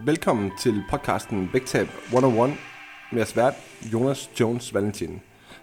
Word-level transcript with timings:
Velkommen 0.00 0.52
til 0.58 0.82
podcasten 0.90 1.50
Vægtab 1.52 1.88
101 2.04 2.50
med 3.12 3.18
jeres 3.18 3.36
vært 3.36 3.54
Jonas 3.92 4.30
Jones 4.40 4.74
Valentin. 4.74 5.20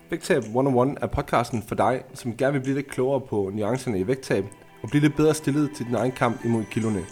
Vægtab 0.10 0.44
101 0.44 0.98
er 1.02 1.08
podcasten 1.08 1.64
for 1.68 1.76
dig, 1.76 2.04
som 2.14 2.38
gerne 2.38 2.54
vil 2.54 2.60
blive 2.60 2.76
lidt 2.76 2.92
klogere 2.92 3.22
på 3.22 3.52
nuancerne 3.54 4.00
i 4.00 4.08
vægttab 4.08 4.46
og 4.84 4.90
blive 4.90 5.02
lidt 5.02 5.16
bedre 5.16 5.34
stillet 5.34 5.72
til 5.76 5.86
din 5.86 5.96
egen 5.96 6.12
kamp 6.12 6.46
imod 6.46 6.64
kiloene. 6.72 7.06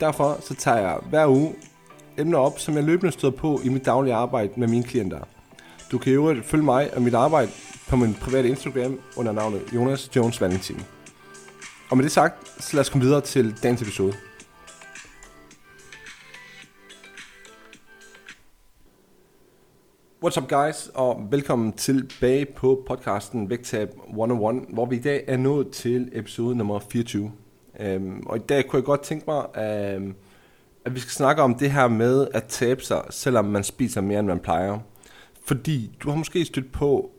Derfor 0.00 0.38
så 0.40 0.54
tager 0.54 0.78
jeg 0.78 0.98
hver 1.08 1.26
uge 1.26 1.54
emner 2.18 2.38
op, 2.38 2.58
som 2.58 2.74
jeg 2.74 2.84
løbende 2.84 3.12
støder 3.12 3.36
på 3.36 3.60
i 3.64 3.68
mit 3.68 3.84
daglige 3.84 4.14
arbejde 4.14 4.52
med 4.56 4.68
mine 4.68 4.84
klienter. 4.84 5.20
Du 5.92 5.98
kan 5.98 6.12
jo 6.12 6.36
følge 6.44 6.64
mig 6.64 6.94
og 6.94 7.02
mit 7.02 7.14
arbejde 7.14 7.50
på 7.88 7.96
min 7.96 8.14
private 8.14 8.48
Instagram 8.48 9.00
under 9.16 9.32
navnet 9.32 9.62
Jonas 9.74 10.16
Jones 10.16 10.40
Valentin. 10.40 10.82
Og 11.90 11.96
med 11.96 12.04
det 12.04 12.12
sagt, 12.12 12.62
så 12.62 12.76
lad 12.76 12.80
os 12.80 12.88
komme 12.88 13.04
videre 13.04 13.20
til 13.20 13.62
dagens 13.62 13.82
episode. 13.82 14.12
What's 20.24 20.40
up 20.40 20.48
guys, 20.48 20.90
og 20.94 21.26
velkommen 21.30 21.72
tilbage 21.72 22.46
på 22.46 22.84
podcasten 22.86 23.50
Vægtab 23.50 23.90
101, 24.08 24.64
hvor 24.68 24.86
vi 24.86 24.96
i 24.96 25.00
dag 25.00 25.24
er 25.26 25.36
nået 25.36 25.70
til 25.70 26.10
episode 26.12 26.56
nummer 26.56 26.78
24. 26.78 27.22
Um, 27.22 27.32
øhm, 27.80 28.22
og 28.26 28.36
i 28.36 28.40
dag 28.40 28.68
kunne 28.68 28.78
jeg 28.78 28.84
godt 28.84 29.02
tænke 29.02 29.24
mig, 29.26 29.38
um, 29.38 30.14
at 30.84 30.94
vi 30.94 31.00
skal 31.00 31.10
snakke 31.10 31.42
om 31.42 31.54
det 31.54 31.70
her 31.70 31.88
med 31.88 32.28
at 32.34 32.44
tabe 32.44 32.82
sig, 32.82 33.02
selvom 33.10 33.44
man 33.44 33.64
spiser 33.64 34.00
mere, 34.00 34.18
end 34.18 34.26
man 34.28 34.38
plejer. 34.38 34.78
Fordi 35.44 35.96
du 36.02 36.10
har 36.10 36.16
måske 36.16 36.44
stødt 36.44 36.72
på 36.72 37.10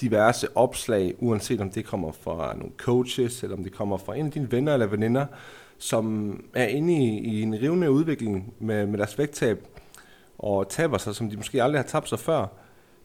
diverse 0.00 0.56
opslag, 0.56 1.14
uanset 1.18 1.60
om 1.60 1.70
det 1.70 1.86
kommer 1.86 2.12
fra 2.12 2.56
nogle 2.56 2.72
coaches, 2.76 3.42
eller 3.42 3.56
om 3.56 3.62
det 3.62 3.72
kommer 3.72 3.96
fra 3.96 4.16
en 4.16 4.26
af 4.26 4.32
dine 4.32 4.52
venner 4.52 4.72
eller 4.72 4.86
veninder, 4.86 5.26
som 5.78 6.34
er 6.54 6.66
inde 6.66 6.94
i, 6.94 7.18
i 7.18 7.42
en 7.42 7.54
rivende 7.54 7.90
udvikling 7.90 8.54
med, 8.58 8.86
med 8.86 8.98
deres 8.98 9.18
vægttab, 9.18 9.66
og 10.42 10.68
taber 10.68 10.98
sig, 10.98 11.14
som 11.14 11.30
de 11.30 11.36
måske 11.36 11.62
aldrig 11.62 11.78
har 11.78 11.88
tabt 11.88 12.08
sig 12.08 12.18
før. 12.18 12.46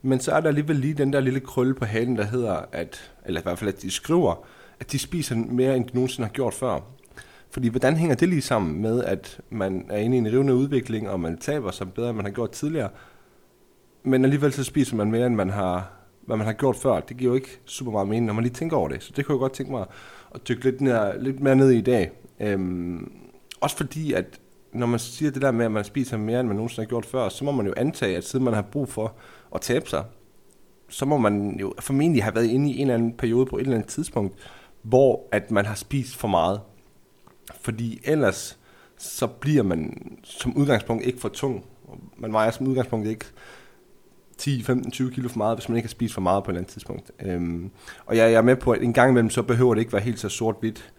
Men 0.01 0.19
så 0.19 0.31
er 0.31 0.39
der 0.39 0.47
alligevel 0.47 0.75
lige 0.75 0.93
den 0.93 1.13
der 1.13 1.19
lille 1.19 1.39
krølle 1.39 1.73
på 1.73 1.85
halen, 1.85 2.17
der 2.17 2.23
hedder, 2.23 2.65
at, 2.71 3.11
eller 3.25 3.41
i 3.41 3.43
hvert 3.43 3.59
fald 3.59 3.69
at 3.69 3.81
de 3.81 3.91
skriver, 3.91 4.45
at 4.79 4.91
de 4.91 4.99
spiser 4.99 5.35
mere, 5.35 5.75
end 5.75 5.85
de 5.85 5.93
nogensinde 5.93 6.27
har 6.27 6.33
gjort 6.33 6.53
før. 6.53 6.79
Fordi 7.49 7.67
hvordan 7.67 7.97
hænger 7.97 8.15
det 8.15 8.29
lige 8.29 8.41
sammen 8.41 8.81
med, 8.81 9.03
at 9.03 9.39
man 9.49 9.85
er 9.89 9.97
inde 9.97 10.17
i 10.17 10.19
en 10.19 10.27
rivende 10.27 10.55
udvikling, 10.55 11.09
og 11.09 11.19
man 11.19 11.37
taber 11.37 11.71
sig 11.71 11.93
bedre, 11.93 12.09
end 12.09 12.15
man 12.15 12.25
har 12.25 12.31
gjort 12.31 12.51
tidligere, 12.51 12.89
men 14.03 14.23
alligevel 14.23 14.53
så 14.53 14.63
spiser 14.63 14.95
man 14.95 15.11
mere, 15.11 15.27
end 15.27 15.35
man 15.35 15.49
har, 15.49 15.91
hvad 16.25 16.37
man 16.37 16.45
har 16.45 16.53
gjort 16.53 16.75
før. 16.75 16.99
Det 16.99 17.17
giver 17.17 17.31
jo 17.31 17.35
ikke 17.35 17.59
super 17.65 17.91
meget 17.91 18.07
mening, 18.07 18.25
når 18.25 18.33
man 18.33 18.43
lige 18.43 18.53
tænker 18.53 18.77
over 18.77 18.89
det. 18.89 19.03
Så 19.03 19.13
det 19.15 19.25
kunne 19.25 19.35
jeg 19.35 19.39
godt 19.39 19.53
tænke 19.53 19.71
mig 19.71 19.85
at 20.35 20.47
dykke 20.47 20.63
lidt, 20.63 20.81
ned, 20.81 21.21
lidt 21.21 21.39
mere 21.39 21.55
ned 21.55 21.71
i 21.71 21.77
i 21.77 21.81
dag. 21.81 22.11
Øhm, 22.39 23.11
også 23.61 23.77
fordi, 23.77 24.13
at 24.13 24.39
når 24.75 24.87
man 24.87 24.99
siger 24.99 25.31
det 25.31 25.41
der 25.41 25.51
med, 25.51 25.65
at 25.65 25.71
man 25.71 25.83
spiser 25.83 26.17
mere, 26.17 26.39
end 26.39 26.47
man 26.47 26.55
nogensinde 26.55 26.85
har 26.85 26.89
gjort 26.89 27.05
før, 27.05 27.29
så 27.29 27.45
må 27.45 27.51
man 27.51 27.65
jo 27.65 27.73
antage, 27.77 28.17
at 28.17 28.23
siden 28.23 28.45
man 28.45 28.53
har 28.53 28.61
brug 28.61 28.89
for 28.89 29.13
at 29.55 29.61
tabe 29.61 29.89
sig, 29.89 30.03
så 30.89 31.05
må 31.05 31.17
man 31.17 31.57
jo 31.59 31.73
formentlig 31.79 32.23
have 32.23 32.35
været 32.35 32.45
inde 32.45 32.71
i 32.71 32.75
en 32.75 32.81
eller 32.81 32.93
anden 32.93 33.13
periode 33.13 33.45
på 33.45 33.57
et 33.57 33.61
eller 33.61 33.75
andet 33.75 33.89
tidspunkt, 33.89 34.35
hvor 34.81 35.27
at 35.31 35.51
man 35.51 35.65
har 35.65 35.75
spist 35.75 36.15
for 36.15 36.27
meget. 36.27 36.61
Fordi 37.61 38.01
ellers 38.03 38.59
så 38.97 39.27
bliver 39.27 39.63
man 39.63 39.97
som 40.23 40.57
udgangspunkt 40.57 41.05
ikke 41.05 41.19
for 41.19 41.29
tung. 41.29 41.65
Man 42.17 42.33
vejer 42.33 42.51
som 42.51 42.67
udgangspunkt 42.67 43.07
ikke 43.07 43.25
10, 44.37 44.63
15, 44.63 44.91
20 44.91 45.11
kilo 45.11 45.29
for 45.29 45.37
meget, 45.37 45.57
hvis 45.57 45.69
man 45.69 45.77
ikke 45.77 45.87
har 45.87 45.91
spist 45.91 46.13
for 46.13 46.21
meget 46.21 46.43
på 46.43 46.51
et 46.51 46.53
eller 46.53 46.59
andet 46.59 46.73
tidspunkt. 46.73 47.11
Øhm, 47.21 47.71
og 48.05 48.17
jeg, 48.17 48.31
jeg 48.31 48.37
er 48.37 48.41
med 48.41 48.55
på, 48.55 48.71
at 48.71 48.81
en 48.81 48.93
gang 48.93 49.09
imellem, 49.09 49.29
så 49.29 49.41
behøver 49.41 49.73
det 49.73 49.81
ikke 49.81 49.93
være 49.93 50.01
helt 50.01 50.19
så 50.19 50.29
sort-hvidt. 50.29 50.93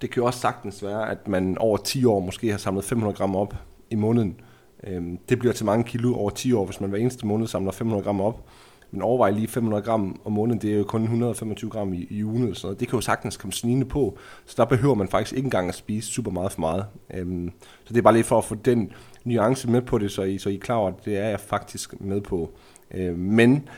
Det 0.00 0.10
kan 0.10 0.20
jo 0.20 0.26
også 0.26 0.40
sagtens 0.40 0.82
være, 0.82 1.10
at 1.10 1.28
man 1.28 1.58
over 1.58 1.76
10 1.76 2.04
år 2.04 2.20
måske 2.20 2.50
har 2.50 2.58
samlet 2.58 2.84
500 2.84 3.16
gram 3.16 3.36
op 3.36 3.54
i 3.90 3.94
måneden. 3.94 4.40
Øhm, 4.84 5.18
det 5.28 5.38
bliver 5.38 5.52
til 5.52 5.66
mange 5.66 5.84
kilo 5.84 6.14
over 6.14 6.30
10 6.30 6.52
år, 6.52 6.64
hvis 6.64 6.80
man 6.80 6.90
hver 6.90 6.98
eneste 6.98 7.26
måned 7.26 7.46
samler 7.46 7.72
500 7.72 8.04
gram 8.04 8.20
op. 8.20 8.48
Men 8.90 9.02
overvej 9.02 9.30
lige 9.30 9.48
500 9.48 9.82
gram 9.82 10.20
om 10.24 10.32
måneden, 10.32 10.62
det 10.62 10.72
er 10.72 10.78
jo 10.78 10.84
kun 10.84 11.02
125 11.02 11.70
gram 11.70 11.92
i, 11.92 12.06
i 12.10 12.24
ugen. 12.24 12.54
Så 12.54 12.68
det 12.68 12.88
kan 12.88 12.96
jo 12.96 13.00
sagtens 13.00 13.36
komme 13.36 13.52
snigende 13.52 13.86
på. 13.86 14.18
Så 14.46 14.54
der 14.56 14.64
behøver 14.64 14.94
man 14.94 15.08
faktisk 15.08 15.36
ikke 15.36 15.46
engang 15.46 15.68
at 15.68 15.74
spise 15.74 16.12
super 16.12 16.30
meget 16.30 16.52
for 16.52 16.60
meget. 16.60 16.84
Øhm, 17.14 17.50
så 17.84 17.92
det 17.92 17.98
er 17.98 18.02
bare 18.02 18.14
lige 18.14 18.24
for 18.24 18.38
at 18.38 18.44
få 18.44 18.54
den 18.54 18.92
nuance 19.24 19.70
med 19.70 19.82
på 19.82 19.98
det, 19.98 20.10
så 20.10 20.22
I, 20.22 20.38
så 20.38 20.48
I 20.48 20.54
er 20.54 20.60
klar 20.60 20.76
over, 20.76 20.88
at 20.88 21.04
det 21.04 21.18
er 21.18 21.28
jeg 21.28 21.40
faktisk 21.40 22.00
med 22.00 22.20
på. 22.20 22.50
Øhm, 22.94 23.18
men 23.18 23.68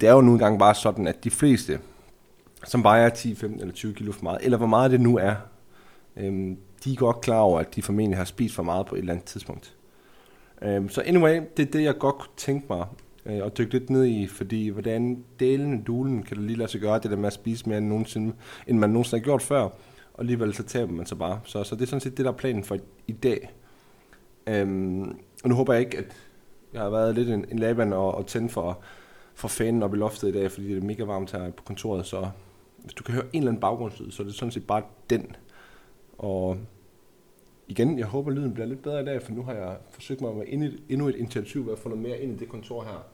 det 0.00 0.08
er 0.08 0.12
jo 0.12 0.20
nu 0.20 0.32
engang 0.32 0.58
bare 0.58 0.74
sådan, 0.74 1.06
at 1.06 1.24
de 1.24 1.30
fleste, 1.30 1.78
som 2.64 2.82
vejer 2.82 3.08
10, 3.08 3.34
15 3.34 3.60
eller 3.60 3.74
20 3.74 3.94
kilo 3.94 4.12
for 4.12 4.22
meget, 4.22 4.38
eller 4.42 4.58
hvor 4.58 4.66
meget 4.66 4.90
det 4.90 5.00
nu 5.00 5.18
er, 5.18 5.34
øhm, 6.16 6.56
de 6.84 6.92
er 6.92 6.96
godt 6.96 7.20
klar 7.20 7.38
over, 7.38 7.60
at 7.60 7.74
de 7.74 7.82
formentlig 7.82 8.18
har 8.18 8.24
spist 8.24 8.54
for 8.54 8.62
meget 8.62 8.86
på 8.86 8.94
et 8.94 8.98
eller 8.98 9.12
andet 9.12 9.26
tidspunkt. 9.26 9.74
Øhm, 10.62 10.88
så 10.88 11.02
anyway, 11.06 11.40
det 11.56 11.66
er 11.66 11.70
det, 11.70 11.82
jeg 11.82 11.98
godt 11.98 12.18
kunne 12.18 12.32
tænke 12.36 12.66
mig 12.70 12.86
øh, 13.26 13.46
at 13.46 13.58
dykke 13.58 13.72
lidt 13.72 13.90
ned 13.90 14.04
i, 14.04 14.26
fordi 14.26 14.68
hvordan 14.68 15.24
delen 15.40 15.82
dulen 15.82 16.22
kan 16.22 16.36
det 16.36 16.46
lige 16.46 16.56
lade 16.56 16.68
sig 16.68 16.80
gøre, 16.80 16.98
det 16.98 17.10
der 17.10 17.16
med 17.16 17.26
at 17.26 17.32
spise 17.32 17.68
mere 17.68 17.78
end, 17.78 17.86
nogensinde, 17.86 18.34
end 18.66 18.78
man 18.78 18.90
nogensinde 18.90 19.20
har 19.20 19.24
gjort 19.24 19.42
før, 19.42 19.60
og 19.60 20.18
alligevel 20.18 20.54
så 20.54 20.62
taber 20.62 20.92
man 20.92 21.06
sig 21.06 21.18
bare. 21.18 21.40
Så, 21.44 21.64
så 21.64 21.74
det 21.74 21.82
er 21.82 21.86
sådan 21.86 22.00
set 22.00 22.16
det, 22.16 22.24
der 22.24 22.32
er 22.32 22.36
planen 22.36 22.64
for 22.64 22.78
i 23.06 23.12
dag. 23.12 23.50
Øhm, 24.46 25.02
og 25.44 25.48
nu 25.48 25.54
håber 25.54 25.72
jeg 25.72 25.82
ikke, 25.82 25.98
at 25.98 26.16
jeg 26.72 26.82
har 26.82 26.90
været 26.90 27.14
lidt 27.14 27.28
en, 27.28 27.44
en 27.50 27.58
laban 27.58 27.92
og, 27.92 28.14
og 28.14 28.26
tændt 28.26 28.52
for, 28.52 28.78
for 29.34 29.48
fanen 29.48 29.82
op 29.82 29.94
i 29.94 29.96
loftet 29.96 30.28
i 30.28 30.32
dag, 30.32 30.50
fordi 30.50 30.68
det 30.68 30.76
er 30.76 30.86
mega 30.86 31.04
varmt 31.04 31.32
her 31.32 31.50
på 31.50 31.62
kontoret, 31.62 32.06
så 32.06 32.28
hvis 32.82 32.94
du 32.94 33.04
kan 33.04 33.14
høre 33.14 33.24
en 33.32 33.38
eller 33.38 33.50
anden 33.50 33.60
baggrundslyd, 33.60 34.10
så 34.10 34.22
er 34.22 34.26
det 34.26 34.34
sådan 34.34 34.52
set 34.52 34.66
bare 34.66 34.82
den. 35.10 35.36
Og 36.18 36.58
igen, 37.68 37.98
jeg 37.98 38.06
håber, 38.06 38.30
lyden 38.30 38.54
bliver 38.54 38.66
lidt 38.66 38.82
bedre 38.82 39.02
i 39.02 39.04
dag, 39.04 39.22
for 39.22 39.32
nu 39.32 39.42
har 39.42 39.52
jeg 39.52 39.76
forsøgt 39.90 40.20
mig 40.20 40.36
med 40.36 40.44
endnu 40.88 41.08
et 41.08 41.16
initiativ, 41.16 41.66
ved 41.66 41.72
at 41.72 41.78
få 41.78 41.88
noget 41.88 42.02
mere 42.02 42.18
ind 42.18 42.32
i 42.32 42.36
det 42.36 42.48
kontor 42.48 42.82
her. 42.82 43.04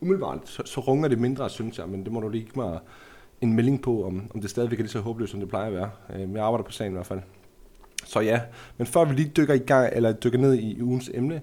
Umiddelbart, 0.00 0.48
så, 0.48 0.62
så 0.64 0.80
runger 0.80 1.08
det 1.08 1.18
mindre, 1.18 1.50
synes 1.50 1.78
jeg, 1.78 1.88
men 1.88 2.04
det 2.04 2.12
må 2.12 2.20
du 2.20 2.28
lige 2.28 2.44
give 2.44 2.64
mig 2.64 2.78
en 3.40 3.52
melding 3.52 3.82
på, 3.82 4.04
om, 4.04 4.30
om 4.34 4.40
det 4.40 4.50
stadigvæk 4.50 4.78
er 4.78 4.82
lige 4.82 4.92
så 4.92 5.00
håbløst, 5.00 5.30
som 5.30 5.40
det 5.40 5.48
plejer 5.48 5.66
at 5.66 5.72
være. 5.72 5.90
Øh, 6.14 6.32
jeg 6.32 6.44
arbejder 6.44 6.64
på 6.64 6.72
sagen 6.72 6.92
i 6.92 6.94
hvert 6.94 7.06
fald. 7.06 7.20
Så 8.04 8.20
ja, 8.20 8.40
men 8.78 8.86
før 8.86 9.04
vi 9.04 9.14
lige 9.14 9.32
dykker 9.36 9.54
i 9.54 9.58
gang, 9.58 9.92
eller 9.92 10.12
dykker 10.12 10.38
ned 10.38 10.54
i 10.54 10.82
ugens 10.82 11.10
emne, 11.14 11.42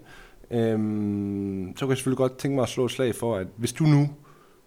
øhm, 0.52 1.74
så 1.76 1.86
kan 1.86 1.90
jeg 1.90 1.98
selvfølgelig 1.98 2.18
godt 2.18 2.38
tænke 2.38 2.56
mig 2.56 2.64
at 2.64 2.70
slå 2.70 2.86
et 2.86 2.92
slag 2.92 3.16
for, 3.16 3.36
at 3.36 3.48
hvis 3.58 3.74
du 3.74 3.84
nu 3.84 4.10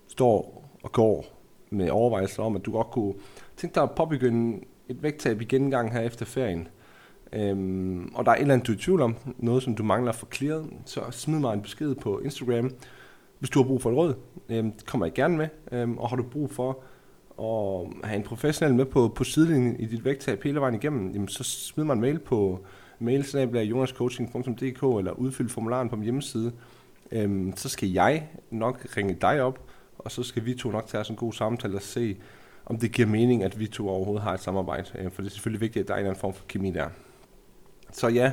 står 0.09 0.71
og 0.83 0.93
går 0.93 1.40
med 1.71 1.91
overvejelser 1.91 2.43
om, 2.43 2.57
at 2.57 2.67
du 2.67 2.73
godt 2.73 2.91
kunne 2.91 3.15
tænke 3.57 3.75
dig 3.75 3.83
at 3.83 3.91
påbegynde 3.91 4.61
et 4.89 5.03
vægttab 5.03 5.41
igen 5.41 5.71
gang 5.71 5.93
her 5.93 6.01
efter 6.01 6.27
ferien, 6.27 6.69
øhm, 7.33 8.13
og 8.15 8.25
der 8.25 8.31
er 8.31 8.37
et 8.37 8.41
eller 8.41 8.55
andet, 8.55 8.67
du 8.67 8.73
er 8.73 8.77
i 8.77 8.79
tvivl 8.79 9.03
om, 9.03 9.17
noget 9.39 9.63
som 9.63 9.75
du 9.75 9.83
mangler 9.83 10.13
for 10.13 10.29
clearet, 10.35 10.71
så 10.85 11.01
smid 11.11 11.39
mig 11.39 11.55
en 11.55 11.63
besked 11.63 11.95
på 11.95 12.19
Instagram, 12.19 12.71
hvis 13.39 13.51
du 13.51 13.63
har 13.63 13.67
brug 13.67 13.83
for 13.83 13.91
et 13.91 13.97
råd. 13.97 14.15
Øhm, 14.49 14.73
det 14.73 14.87
kommer 14.87 15.07
jeg 15.07 15.15
gerne 15.15 15.37
med, 15.37 15.49
øhm, 15.73 15.99
og 15.99 16.09
har 16.09 16.17
du 16.17 16.23
brug 16.23 16.51
for 16.51 16.83
at 17.41 18.09
have 18.09 18.17
en 18.17 18.23
professionel 18.23 18.75
med 18.75 18.85
på, 18.85 19.09
på 19.09 19.25
sidelinjen 19.25 19.81
i 19.81 19.87
dit 19.87 20.05
vægttab 20.05 20.43
hele 20.43 20.61
vejen 20.61 20.75
igennem, 20.75 21.13
jamen, 21.13 21.29
så 21.29 21.45
smid 21.45 21.85
mig 21.85 21.93
en 21.93 22.01
mail 22.01 22.19
på 22.19 22.61
mailsnabla.jonascoaching.dk 22.99 24.99
eller 24.99 25.13
udfyld 25.13 25.49
formularen 25.49 25.89
på 25.89 25.97
min 25.97 26.05
hjemmeside. 26.05 26.53
Øhm, 27.13 27.53
så 27.57 27.69
skal 27.69 27.89
jeg 27.89 28.29
nok 28.51 28.87
ringe 28.97 29.17
dig 29.21 29.43
op, 29.43 29.70
og 30.05 30.11
så 30.11 30.23
skal 30.23 30.45
vi 30.45 30.55
to 30.55 30.71
nok 30.71 30.87
tage 30.87 31.01
os 31.01 31.09
en 31.09 31.17
god 31.17 31.33
samtale 31.33 31.77
og 31.77 31.83
se, 31.83 32.17
om 32.67 32.79
det 32.79 32.93
giver 32.93 33.09
mening, 33.09 33.43
at 33.43 33.59
vi 33.59 33.67
to 33.67 33.89
overhovedet 33.89 34.23
har 34.23 34.35
et 34.35 34.41
samarbejde. 34.41 34.89
Øh, 34.99 35.11
for 35.11 35.23
det 35.23 35.29
er 35.29 35.33
selvfølgelig 35.33 35.61
vigtigt, 35.61 35.83
at 35.83 35.89
der 35.89 35.95
er 35.95 35.99
en 35.99 36.01
eller 36.01 36.11
anden 36.11 36.21
form 36.21 36.35
for 36.35 36.45
kemi 36.49 36.71
der. 36.71 36.89
Så 37.93 38.09
ja, 38.09 38.33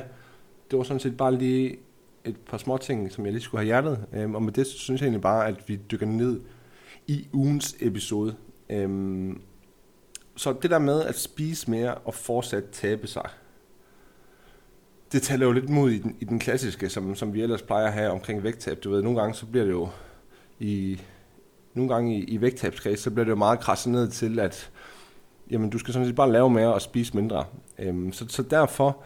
det 0.70 0.78
var 0.78 0.84
sådan 0.84 1.00
set 1.00 1.16
bare 1.16 1.34
lige 1.34 1.76
et 2.24 2.36
par 2.36 2.58
små 2.58 2.76
ting, 2.76 3.12
som 3.12 3.24
jeg 3.24 3.32
lige 3.32 3.42
skulle 3.42 3.58
have 3.58 3.66
hjertet. 3.66 4.06
Øhm, 4.12 4.34
og 4.34 4.42
med 4.42 4.52
det 4.52 4.66
synes 4.66 5.00
jeg 5.00 5.06
egentlig 5.06 5.22
bare, 5.22 5.48
at 5.48 5.68
vi 5.68 5.76
dykker 5.76 6.06
ned 6.06 6.40
i 7.06 7.28
ugens 7.32 7.76
episode. 7.80 8.36
Øhm, 8.70 9.40
så 10.36 10.54
det 10.62 10.70
der 10.70 10.78
med 10.78 11.02
at 11.02 11.18
spise 11.18 11.70
mere 11.70 11.94
og 11.94 12.14
fortsat 12.14 12.64
tabe 12.72 13.06
sig, 13.06 13.30
det 15.12 15.22
taler 15.22 15.46
jo 15.46 15.52
lidt 15.52 15.68
mod 15.68 15.90
i 15.90 15.98
den, 15.98 16.16
i 16.20 16.24
den 16.24 16.38
klassiske, 16.38 16.88
som, 16.88 17.14
som 17.14 17.34
vi 17.34 17.42
ellers 17.42 17.62
plejer 17.62 17.86
at 17.86 17.92
have 17.92 18.10
omkring 18.10 18.42
vægttab. 18.42 18.84
Du 18.84 18.90
ved, 18.90 19.02
nogle 19.02 19.20
gange 19.20 19.34
så 19.34 19.46
bliver 19.46 19.64
det 19.64 19.72
jo 19.72 19.88
i, 20.58 21.00
nogle 21.78 21.94
gange 21.94 22.16
i, 22.16 22.24
i 22.24 22.40
vægttabskreds, 22.40 23.00
så 23.00 23.10
bliver 23.10 23.24
det 23.24 23.30
jo 23.30 23.36
meget 23.36 23.60
krasset 23.60 23.92
ned 23.92 24.08
til, 24.08 24.38
at 24.38 24.70
jamen, 25.50 25.70
du 25.70 25.78
skal 25.78 25.94
sådan 25.94 26.06
set 26.06 26.16
bare 26.16 26.32
lave 26.32 26.50
mere 26.50 26.74
og 26.74 26.82
spise 26.82 27.16
mindre. 27.16 27.44
Øhm, 27.78 28.12
så, 28.12 28.24
så 28.28 28.42
derfor, 28.42 28.96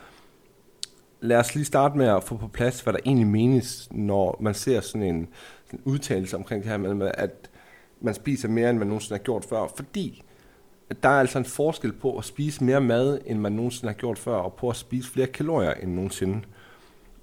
lad 1.20 1.36
os 1.36 1.54
lige 1.54 1.64
starte 1.64 1.98
med 1.98 2.06
at 2.06 2.24
få 2.24 2.36
på 2.36 2.48
plads, 2.48 2.80
hvad 2.80 2.92
der 2.92 2.98
egentlig 3.06 3.26
menes, 3.26 3.88
når 3.90 4.36
man 4.40 4.54
ser 4.54 4.80
sådan 4.80 5.02
en, 5.02 5.28
sådan 5.66 5.80
en 5.80 5.92
udtalelse 5.92 6.36
omkring 6.36 6.62
det 6.62 6.70
her 6.70 6.76
med, 6.76 7.10
at 7.14 7.50
man 8.00 8.14
spiser 8.14 8.48
mere, 8.48 8.70
end 8.70 8.78
man 8.78 8.86
nogensinde 8.86 9.18
har 9.18 9.24
gjort 9.24 9.44
før. 9.44 9.72
Fordi 9.76 10.22
at 10.90 11.02
der 11.02 11.08
er 11.08 11.20
altså 11.20 11.38
en 11.38 11.44
forskel 11.44 11.92
på 11.92 12.18
at 12.18 12.24
spise 12.24 12.64
mere 12.64 12.80
mad, 12.80 13.18
end 13.26 13.38
man 13.38 13.52
nogensinde 13.52 13.92
har 13.92 13.98
gjort 13.98 14.18
før, 14.18 14.34
og 14.34 14.52
på 14.52 14.70
at 14.70 14.76
spise 14.76 15.10
flere 15.10 15.26
kalorier 15.26 15.74
end 15.74 15.94
nogensinde. 15.94 16.40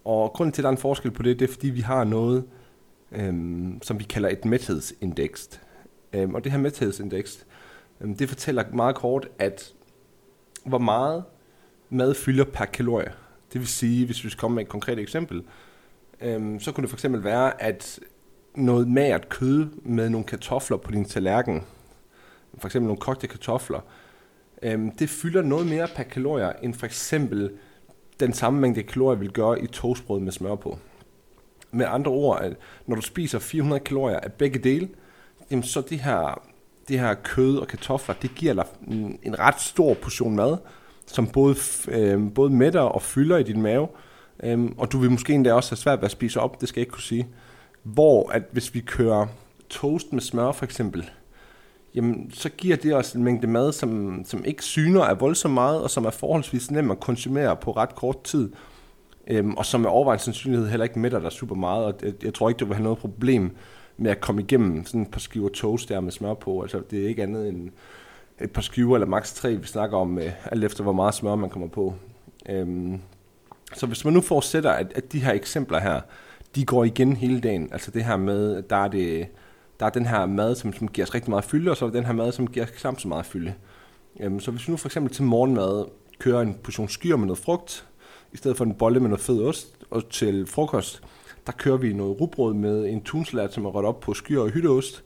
Og 0.06 0.34
grunden 0.34 0.54
til, 0.54 0.62
at 0.62 0.63
der 0.63 0.69
er 0.69 0.72
en 0.72 0.78
forskel 0.78 1.12
på 1.12 1.24
det, 1.24 1.40
det 1.40 1.50
er, 1.50 1.54
fordi 1.54 1.69
vi 1.69 1.81
har 1.81 2.04
noget, 2.04 2.44
øhm, 3.11 3.81
som 3.81 4.00
vi 4.00 4.03
kalder 4.03 4.29
et 4.29 4.45
mæthedsindeks. 4.45 5.61
Øhm, 6.13 6.35
og 6.35 6.44
det 6.44 6.51
her 6.51 6.59
mæthedsindeks, 6.59 7.45
øhm, 8.01 8.15
det 8.15 8.29
fortæller 8.29 8.63
meget 8.73 8.95
kort, 8.95 9.27
at 9.39 9.73
hvor 10.65 10.77
meget 10.77 11.23
mad 11.89 12.13
fylder 12.13 12.44
per 12.44 12.65
kalorie. 12.65 13.11
Det 13.53 13.61
vil 13.61 13.67
sige, 13.67 14.06
hvis 14.06 14.23
vi 14.23 14.29
skal 14.29 14.39
komme 14.39 14.56
med 14.56 14.63
et 14.63 14.69
konkret 14.69 15.00
eksempel, 15.00 15.44
øhm, 16.21 16.59
så 16.59 16.71
kunne 16.71 16.81
det 16.81 16.89
for 16.89 16.97
eksempel 16.97 17.23
være, 17.23 17.61
at 17.61 18.00
noget 18.56 18.88
magert 18.88 19.29
kød 19.29 19.67
med 19.83 20.09
nogle 20.09 20.25
kartofler 20.25 20.77
på 20.77 20.91
din 20.91 21.05
tallerken, 21.05 21.63
for 22.57 22.67
eksempel 22.67 22.88
nogle 22.88 23.00
kogte 23.00 23.27
kartofler, 23.27 23.79
øhm, 24.63 24.91
det 24.91 25.09
fylder 25.09 25.41
noget 25.41 25.67
mere 25.67 25.88
per 25.95 26.03
kalorier, 26.03 26.53
end 26.62 26.73
for 26.73 26.85
eksempel 26.85 27.51
den 28.19 28.33
samme 28.33 28.59
mængde 28.59 28.83
kalorier 28.83 29.19
vil 29.19 29.31
gøre 29.31 29.62
i 29.62 29.67
toastbrød 29.67 30.19
med 30.19 30.31
smør 30.31 30.55
på. 30.55 30.77
Med 31.71 31.86
andre 31.89 32.12
ord, 32.12 32.42
at 32.42 32.54
når 32.88 32.95
du 32.95 33.01
spiser 33.01 33.39
400 33.39 33.80
kalorier 33.80 34.19
af 34.19 34.33
begge 34.33 34.60
dele, 34.60 34.89
jamen 35.51 35.63
så 35.63 35.81
det 35.81 36.00
her, 36.00 36.42
det 36.88 37.00
her 37.00 37.13
kød 37.13 37.57
og 37.57 37.68
kartofler, 37.68 38.16
det 38.16 38.36
giver 38.36 38.54
dig 38.54 38.66
en, 38.88 39.19
en 39.24 39.39
ret 39.39 39.62
stor 39.62 39.94
portion 39.94 40.36
mad, 40.36 40.57
som 41.06 41.27
både, 41.27 41.56
øh, 41.88 42.33
både 42.36 42.50
mætter 42.50 42.81
og 42.81 43.01
fylder 43.01 43.38
i 43.38 43.44
din 43.44 43.62
mave, 43.62 43.88
øh, 44.44 44.69
og 44.77 44.92
du 44.92 45.00
vil 45.00 45.12
måske 45.12 45.33
endda 45.33 45.54
også 45.54 45.71
have 45.71 45.77
svært 45.77 46.00
ved 46.00 46.06
at 46.06 46.12
spise 46.12 46.39
op, 46.39 46.62
det 46.62 46.69
skal 46.69 46.80
jeg 46.80 46.83
ikke 46.83 46.92
kunne 46.92 47.04
sige. 47.04 47.27
Hvor 47.83 48.30
at 48.30 48.44
hvis 48.51 48.74
vi 48.74 48.80
kører 48.80 49.27
toast 49.69 50.13
med 50.13 50.22
smør 50.22 50.51
for 50.51 50.65
eksempel, 50.65 51.10
jamen 51.95 52.31
så 52.33 52.50
giver 52.50 52.75
det 52.75 52.95
os 52.95 53.13
en 53.13 53.24
mængde 53.24 53.48
mad, 53.48 53.72
som, 53.72 54.22
som 54.25 54.45
ikke 54.45 54.63
syner 54.63 55.01
er 55.01 55.13
voldsomt 55.13 55.54
meget, 55.54 55.81
og 55.83 55.89
som 55.89 56.06
er 56.06 56.10
forholdsvis 56.10 56.72
nem 56.72 56.92
at 56.92 57.00
konsumere 57.00 57.56
på 57.56 57.72
ret 57.72 57.95
kort 57.95 58.24
tid, 58.24 58.51
øhm, 59.29 59.53
og 59.53 59.65
som 59.65 59.85
er 59.85 59.89
overvejende 59.89 60.23
sandsynlighed 60.23 60.69
heller 60.69 60.83
ikke 60.83 60.99
mætter 60.99 61.19
dig 61.19 61.31
super 61.31 61.55
meget, 61.55 61.85
og 61.85 61.93
jeg, 62.01 62.13
jeg 62.23 62.33
tror 62.33 62.49
ikke, 62.49 62.59
du 62.59 62.65
vil 62.65 62.75
have 62.75 62.83
noget 62.83 62.99
problem 62.99 63.55
med 63.97 64.11
at 64.11 64.21
komme 64.21 64.41
igennem 64.41 64.85
sådan 64.85 65.01
et 65.01 65.11
par 65.11 65.19
skiver 65.19 65.49
toast 65.49 65.89
der 65.89 65.99
med 65.99 66.11
smør 66.11 66.33
på. 66.33 66.61
Altså, 66.61 66.81
det 66.91 67.03
er 67.03 67.07
ikke 67.07 67.23
andet 67.23 67.49
end 67.49 67.69
et 68.41 68.51
par 68.51 68.61
skiver, 68.61 68.95
eller 68.95 69.07
maks 69.07 69.33
tre, 69.33 69.55
vi 69.55 69.67
snakker 69.67 69.97
om, 69.97 70.19
øh, 70.19 70.31
alt 70.45 70.63
efter 70.63 70.83
hvor 70.83 70.93
meget 70.93 71.13
smør 71.13 71.35
man 71.35 71.49
kommer 71.49 71.67
på. 71.67 71.93
Øhm, 72.49 73.01
så 73.73 73.85
hvis 73.85 74.05
man 74.05 74.13
nu 74.13 74.21
forudsætter, 74.21 74.71
at, 74.71 74.91
at 74.95 75.11
de 75.11 75.19
her 75.19 75.33
eksempler 75.33 75.79
her, 75.79 76.01
de 76.55 76.65
går 76.65 76.83
igen 76.83 77.15
hele 77.15 77.39
dagen, 77.39 77.69
altså 77.71 77.91
det 77.91 78.05
her 78.05 78.17
med, 78.17 78.55
at 78.55 78.69
der 78.69 78.75
er, 78.75 78.87
det, 78.87 79.27
der 79.79 79.85
er 79.85 79.89
den 79.89 80.05
her 80.05 80.25
mad, 80.25 80.55
som, 80.55 80.73
som 80.73 80.87
giver 80.87 81.07
os 81.07 81.15
rigtig 81.15 81.29
meget 81.29 81.45
fylde, 81.45 81.71
og 81.71 81.77
så 81.77 81.85
er 81.85 81.89
den 81.89 82.05
her 82.05 82.13
mad, 82.13 82.31
som 82.31 82.47
giver 82.47 82.65
os 82.65 82.71
knap 82.71 82.99
så 82.99 83.07
meget 83.07 83.25
fylde. 83.25 83.53
Øhm, 84.19 84.39
så 84.39 84.51
hvis 84.51 84.67
vi 84.67 84.71
nu 84.71 84.77
for 84.77 84.87
eksempel 84.87 85.13
til 85.13 85.23
morgenmad 85.23 85.85
kører 86.19 86.41
en 86.41 86.57
portion 86.63 86.89
skyr 86.89 87.15
med 87.15 87.27
noget 87.27 87.39
frugt, 87.39 87.88
i 88.33 88.37
stedet 88.37 88.57
for 88.57 88.65
en 88.65 88.73
bolle 88.73 88.99
med 88.99 89.09
noget 89.09 89.21
fed 89.21 89.41
ost, 89.41 89.75
og 89.89 90.09
til 90.09 90.47
frokost, 90.47 91.01
der 91.45 91.51
kører 91.51 91.77
vi 91.77 91.93
noget 91.93 92.21
rugbrød 92.21 92.53
med 92.53 92.85
en 92.85 93.01
tunsalat, 93.01 93.53
som 93.53 93.65
er 93.65 93.69
rødt 93.69 93.85
op 93.85 93.99
på 93.99 94.13
skyr 94.13 94.41
og 94.41 94.49
hytteost, 94.49 95.03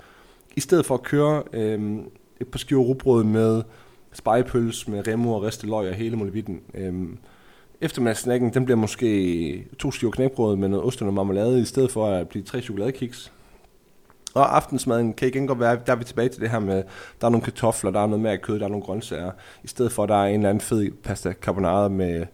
i 0.56 0.60
stedet 0.60 0.86
for 0.86 0.96
at 0.96 1.04
køre 1.04 1.44
øh, 1.54 2.00
et 2.42 2.48
par 2.48 2.60
skiver 2.60 2.82
rugbrød 2.82 3.24
med 3.24 3.64
spejepøls 4.14 4.88
med 4.88 5.08
remo 5.08 5.34
og 5.34 5.44
ristet 5.44 5.70
løg 5.70 5.90
og 5.90 5.96
hele 5.96 6.16
muligheden. 6.16 6.62
Øh, 6.74 6.94
eftermiddagssnacken, 7.82 8.54
den 8.54 8.66
bliver 8.66 8.78
måske 8.78 9.68
to 9.80 9.92
skiver 9.92 10.12
knækbrød 10.12 10.56
med 10.56 10.70
noget 10.70 10.86
ost 10.86 11.02
og 11.02 11.06
noget 11.06 11.16
marmelade, 11.16 11.62
i 11.62 11.66
stedet 11.66 11.92
for 11.92 12.08
at 12.08 12.30
blive 12.30 12.44
tre 12.44 12.62
chokoladekiks. 12.62 13.32
Og 14.34 14.56
aftensmaden 14.56 15.14
kan 15.14 15.28
igen 15.28 15.48
godt 15.48 15.60
være, 15.60 15.80
der 15.86 15.92
er 15.92 15.96
vi 15.96 16.04
tilbage 16.04 16.30
til 16.30 16.42
det 16.42 16.50
her 16.50 16.60
med, 16.60 16.84
der 17.22 17.28
er 17.28 17.32
nogle 17.32 17.44
kartofler, 17.44 17.92
der 17.92 18.00
er 18.00 18.08
noget 18.08 18.22
mere 18.22 18.38
kød, 18.38 18.60
der 18.60 18.66
er 18.66 18.70
nogle 18.70 18.86
grøntsager, 18.86 19.32
i 19.64 19.68
stedet 19.68 19.92
for 19.92 20.04
at 20.04 20.10
der 20.10 20.16
er 20.16 20.28
en 20.28 20.36
eller 20.36 20.50
anden 20.50 20.62
fed 20.62 20.92
pasta 20.92 21.34
carbonara 21.34 21.88
med, 21.88 22.26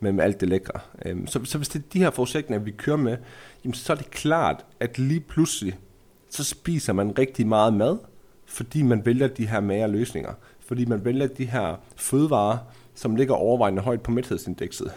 med, 0.00 0.12
med 0.12 0.24
alt 0.24 0.40
det 0.40 0.48
lækre. 0.48 0.80
Øhm, 1.04 1.26
så, 1.26 1.44
så 1.44 1.58
hvis 1.58 1.68
det 1.68 1.78
er 1.78 1.88
de 1.92 1.98
her 1.98 2.10
forudsætninger, 2.10 2.64
vi 2.64 2.70
kører 2.70 2.96
med, 2.96 3.16
jamen, 3.64 3.74
så 3.74 3.92
er 3.92 3.96
det 3.96 4.10
klart, 4.10 4.64
at 4.80 4.98
lige 4.98 5.20
pludselig, 5.20 5.78
så 6.30 6.44
spiser 6.44 6.92
man 6.92 7.18
rigtig 7.18 7.46
meget 7.46 7.74
mad, 7.74 7.98
fordi 8.46 8.82
man 8.82 9.06
vælger 9.06 9.28
de 9.28 9.46
her 9.46 9.60
mere 9.60 9.88
løsninger. 9.88 10.32
Fordi 10.60 10.84
man 10.84 11.04
vælger 11.04 11.26
de 11.26 11.44
her 11.44 11.80
fødevarer, 11.96 12.58
som 12.94 13.16
ligger 13.16 13.34
overvejende 13.34 13.82
højt 13.82 14.00
på 14.00 14.10
mæthedsindekset. 14.10 14.92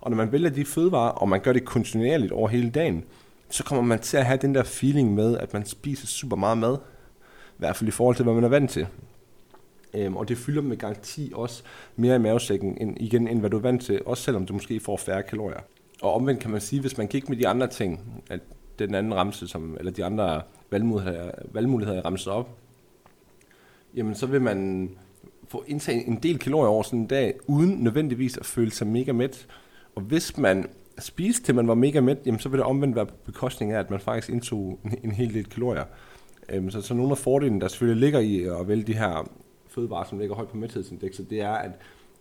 Og 0.00 0.10
når 0.10 0.16
man 0.16 0.32
vælger 0.32 0.50
de 0.50 0.64
fødevarer, 0.64 1.10
og 1.10 1.28
man 1.28 1.40
gør 1.40 1.52
det 1.52 1.64
kontinuerligt 1.64 2.32
over 2.32 2.48
hele 2.48 2.70
dagen, 2.70 3.04
så 3.50 3.64
kommer 3.64 3.84
man 3.84 3.98
til 3.98 4.16
at 4.16 4.26
have 4.26 4.38
den 4.42 4.54
der 4.54 4.62
feeling 4.62 5.14
med, 5.14 5.38
at 5.38 5.52
man 5.52 5.66
spiser 5.66 6.06
super 6.06 6.36
meget 6.36 6.58
mad. 6.58 6.76
I 7.48 7.58
hvert 7.58 7.76
fald 7.76 7.88
i 7.88 7.90
forhold 7.90 8.16
til, 8.16 8.22
hvad 8.22 8.34
man 8.34 8.44
er 8.44 8.48
vant 8.48 8.70
til. 8.70 8.86
Øhm, 9.94 10.16
og 10.16 10.28
det 10.28 10.38
fylder 10.38 10.62
med 10.62 10.76
garanti 10.76 11.32
også 11.34 11.62
mere 11.96 12.16
i 12.16 12.18
mavesækken, 12.18 12.78
end, 12.80 12.96
igen, 13.00 13.28
end 13.28 13.40
hvad 13.40 13.50
du 13.50 13.56
er 13.56 13.60
vant 13.60 13.82
til, 13.82 14.00
også 14.06 14.22
selvom 14.22 14.46
du 14.46 14.52
måske 14.52 14.80
får 14.80 14.96
færre 14.96 15.22
kalorier. 15.22 15.60
Og 16.02 16.14
omvendt 16.14 16.40
kan 16.40 16.50
man 16.50 16.60
sige, 16.60 16.80
hvis 16.80 16.98
man 16.98 17.08
kigger 17.08 17.28
med 17.28 17.36
de 17.36 17.48
andre 17.48 17.66
ting, 17.66 18.22
at 18.30 18.40
den 18.78 18.94
anden 18.94 19.14
ramse, 19.14 19.48
som, 19.48 19.76
eller 19.78 19.92
de 19.92 20.04
andre 20.04 20.42
valgmuligheder, 20.70 21.30
valgmuligheder 21.52 21.98
jeg 21.98 22.04
ramset 22.04 22.32
op, 22.32 22.58
jamen 23.94 24.14
så 24.14 24.26
vil 24.26 24.42
man 24.42 24.90
få 25.48 25.64
indtaget 25.66 26.06
en 26.06 26.18
del 26.22 26.38
kalorier 26.38 26.68
over 26.68 26.82
sådan 26.82 26.98
en 26.98 27.06
dag, 27.06 27.34
uden 27.46 27.70
nødvendigvis 27.70 28.38
at 28.38 28.46
føle 28.46 28.70
sig 28.70 28.86
mega 28.86 29.12
mæt. 29.12 29.46
Og 29.94 30.02
hvis 30.02 30.38
man 30.38 30.66
spiste 30.98 31.42
til 31.42 31.54
man 31.54 31.68
var 31.68 31.74
mega 31.74 32.00
mæt, 32.00 32.18
jamen 32.26 32.40
så 32.40 32.48
vil 32.48 32.58
det 32.58 32.66
omvendt 32.66 32.96
være 32.96 33.06
på 33.06 33.14
bekostning 33.26 33.72
af, 33.72 33.78
at 33.78 33.90
man 33.90 34.00
faktisk 34.00 34.30
indtog 34.30 34.78
en, 34.84 34.98
en 35.04 35.12
hel 35.12 35.34
del 35.34 35.44
kalorier. 35.44 35.84
Øhm, 36.48 36.70
så, 36.70 36.82
så 36.82 36.94
nogle 36.94 37.10
af 37.10 37.18
fordelene, 37.18 37.60
der 37.60 37.68
selvfølgelig 37.68 38.00
ligger 38.00 38.20
i 38.20 38.42
at 38.42 38.68
vælge 38.68 38.84
de 38.84 38.94
her 38.94 39.28
fødevarer, 39.74 40.04
som 40.04 40.18
ligger 40.18 40.34
højt 40.34 40.48
på 40.48 40.56
mæthedsindekset, 40.56 41.30
det 41.30 41.40
er, 41.40 41.52
at 41.52 41.70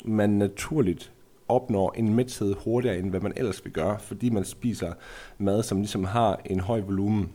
man 0.05 0.29
naturligt 0.29 1.11
opnår 1.47 1.93
en 1.97 2.13
mæthed 2.13 2.55
hurtigere, 2.63 2.97
end 2.97 3.09
hvad 3.09 3.19
man 3.19 3.33
ellers 3.35 3.65
vil 3.65 3.73
gøre, 3.73 3.99
fordi 3.99 4.29
man 4.29 4.45
spiser 4.45 4.93
mad, 5.37 5.63
som 5.63 5.77
ligesom 5.77 6.03
har 6.03 6.41
en 6.45 6.59
høj 6.59 6.81
volumen. 6.81 7.31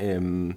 Øhm, 0.00 0.54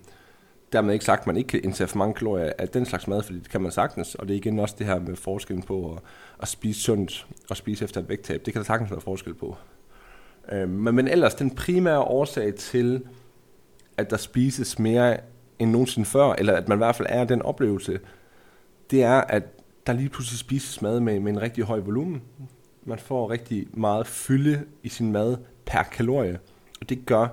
dermed 0.74 0.94
ikke 0.94 1.06
sagt, 1.06 1.22
at 1.22 1.28
man 1.28 1.38
ikke 1.38 1.48
kan 1.48 1.64
indtage 1.64 1.88
for 1.88 1.98
mange 1.98 2.14
kalorier 2.14 2.54
af 2.58 2.70
den 2.70 2.86
slags 2.86 3.08
mad, 3.08 3.24
fordi 3.24 3.40
det 3.40 3.50
kan 3.50 3.62
man 3.62 3.72
sagtens, 3.72 4.16
og 4.16 4.28
det 4.28 4.34
er 4.34 4.38
igen 4.38 4.60
også 4.60 4.76
det 4.80 4.88
her 4.88 5.00
med 5.00 5.16
forskellen 5.16 5.64
på 5.64 5.94
at, 5.94 6.00
at 6.42 6.48
spise 6.48 6.81
sundt 6.81 7.28
og 7.50 7.58
spise 7.58 7.86
efter 7.86 8.02
et 8.02 8.10
vægttab. 8.10 8.46
Det 8.46 8.54
kan 8.54 8.60
der 8.60 8.66
sagtens 8.66 8.92
være 8.92 9.02
forskel 9.02 9.34
på. 9.34 9.58
Øhm, 10.52 10.70
men, 10.70 10.96
men 10.96 11.08
ellers, 11.08 11.36
den 11.36 11.56
primære 11.56 12.00
årsag 12.00 12.56
til, 12.56 13.02
at 13.98 14.10
der 14.10 14.18
spises 14.18 14.80
mere 14.80 15.18
end 15.60 15.72
nogensinde 15.72 16.06
før, 16.06 16.34
eller 16.34 16.54
at 16.54 16.68
man 16.68 16.78
i 16.78 16.81
hvert 16.81 16.96
fald 16.96 17.08
er 17.12 17.24
den 17.24 17.42
oplevelse, 17.42 18.00
det 18.92 19.04
er, 19.04 19.22
at 19.22 19.44
der 19.88 19.94
lige 19.94 20.10
pludselig 20.10 20.40
spises 20.40 20.82
mad 20.82 21.00
med, 21.00 21.20
med 21.20 21.32
en 21.32 21.42
rigtig 21.42 21.64
høj 21.64 21.80
volumen. 21.80 22.22
Man 22.84 23.00
får 23.00 23.30
rigtig 23.30 23.68
meget 23.74 24.08
fylde 24.08 24.66
i 24.84 24.90
sin 24.90 25.12
mad 25.12 25.38
per 25.66 25.84
kalorie, 25.84 26.40
og 26.82 26.90
det 26.90 27.06
gør, 27.06 27.28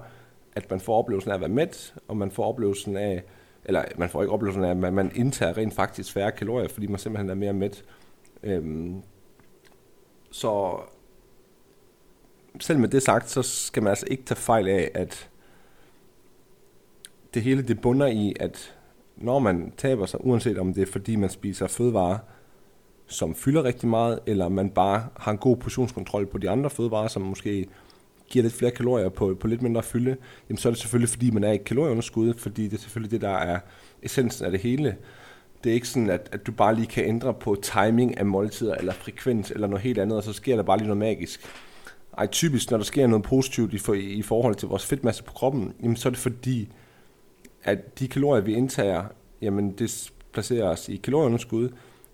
at 0.52 0.70
man 0.70 0.80
får 0.80 0.98
oplevelsen 0.98 1.30
af 1.30 1.34
at 1.34 1.40
være 1.40 1.48
mæt, 1.48 1.94
og 2.08 2.16
man 2.16 2.30
får 2.30 2.44
oplevelsen 2.44 2.96
af, 2.96 3.22
eller 3.64 3.84
man 3.96 4.08
får 4.08 4.22
ikke 4.22 4.32
oplevelsen 4.32 4.64
af, 4.64 4.70
at 4.70 4.76
man, 4.76 4.94
man 4.94 5.12
indtager 5.14 5.56
rent 5.56 5.74
faktisk 5.74 6.12
færre 6.12 6.32
kalorier, 6.32 6.68
fordi 6.68 6.86
man 6.86 6.98
simpelthen 6.98 7.30
er 7.30 7.34
mere 7.34 7.52
mæt. 7.52 7.84
Øhm, 8.42 9.02
så 10.30 10.80
selv 12.60 12.78
med 12.78 12.88
det 12.88 13.02
sagt, 13.02 13.30
så 13.30 13.42
skal 13.42 13.82
man 13.82 13.90
altså 13.90 14.06
ikke 14.10 14.22
tage 14.22 14.36
fejl 14.36 14.68
af, 14.68 14.90
at 14.94 15.30
det 17.34 17.42
hele 17.42 17.62
det 17.62 17.80
bunder 17.80 18.06
i, 18.06 18.34
at 18.40 18.76
når 19.16 19.38
man 19.38 19.72
taber 19.76 20.06
sig, 20.06 20.26
uanset 20.26 20.58
om 20.58 20.74
det 20.74 20.82
er 20.82 20.92
fordi 20.92 21.16
man 21.16 21.30
spiser 21.30 21.66
fødevarer, 21.66 22.18
som 23.06 23.34
fylder 23.34 23.64
rigtig 23.64 23.88
meget, 23.88 24.18
eller 24.26 24.48
man 24.48 24.70
bare 24.70 25.06
har 25.16 25.32
en 25.32 25.38
god 25.38 25.56
portionskontrol 25.56 26.26
på 26.26 26.38
de 26.38 26.50
andre 26.50 26.70
fødevarer, 26.70 27.08
som 27.08 27.22
måske 27.22 27.66
giver 28.28 28.42
lidt 28.42 28.54
flere 28.54 28.70
kalorier 28.70 29.08
på, 29.08 29.36
på 29.40 29.46
lidt 29.46 29.62
mindre 29.62 29.82
fylde, 29.82 30.16
jamen 30.48 30.58
så 30.58 30.68
er 30.68 30.70
det 30.70 30.80
selvfølgelig, 30.80 31.08
fordi 31.08 31.30
man 31.30 31.44
er 31.44 31.52
i 31.52 31.56
kalorieunderskud, 31.56 32.34
fordi 32.34 32.64
det 32.64 32.76
er 32.76 32.80
selvfølgelig 32.80 33.10
det, 33.10 33.20
der 33.20 33.36
er 33.36 33.58
essensen 34.02 34.44
af 34.44 34.50
det 34.50 34.60
hele. 34.60 34.96
Det 35.64 35.70
er 35.70 35.74
ikke 35.74 35.88
sådan, 35.88 36.10
at, 36.10 36.28
at 36.32 36.46
du 36.46 36.52
bare 36.52 36.74
lige 36.74 36.86
kan 36.86 37.04
ændre 37.04 37.34
på 37.34 37.56
timing 37.62 38.18
af 38.18 38.26
måltider, 38.26 38.74
eller 38.74 38.92
frekvens, 38.92 39.50
eller 39.50 39.66
noget 39.66 39.82
helt 39.82 39.98
andet, 39.98 40.18
og 40.18 40.24
så 40.24 40.32
sker 40.32 40.56
der 40.56 40.62
bare 40.62 40.78
lige 40.78 40.86
noget 40.86 40.98
magisk. 40.98 41.40
Ej, 42.18 42.26
typisk, 42.26 42.70
når 42.70 42.78
der 42.78 42.84
sker 42.84 43.06
noget 43.06 43.24
positivt 43.24 43.74
i, 43.74 43.78
for, 43.78 43.94
i 43.94 44.22
forhold 44.22 44.54
til 44.54 44.68
vores 44.68 44.86
fedtmasse 44.86 45.24
på 45.24 45.32
kroppen, 45.32 45.72
jamen 45.82 45.96
så 45.96 46.08
er 46.08 46.10
det 46.10 46.18
fordi, 46.18 46.68
at 47.66 47.98
de 47.98 48.08
kalorier, 48.08 48.44
vi 48.44 48.54
indtager, 48.54 49.04
jamen 49.42 49.72
det 49.72 50.12
placerer 50.32 50.68
os 50.68 50.88
i 50.88 50.96
kalorieunderskud, 50.96 51.68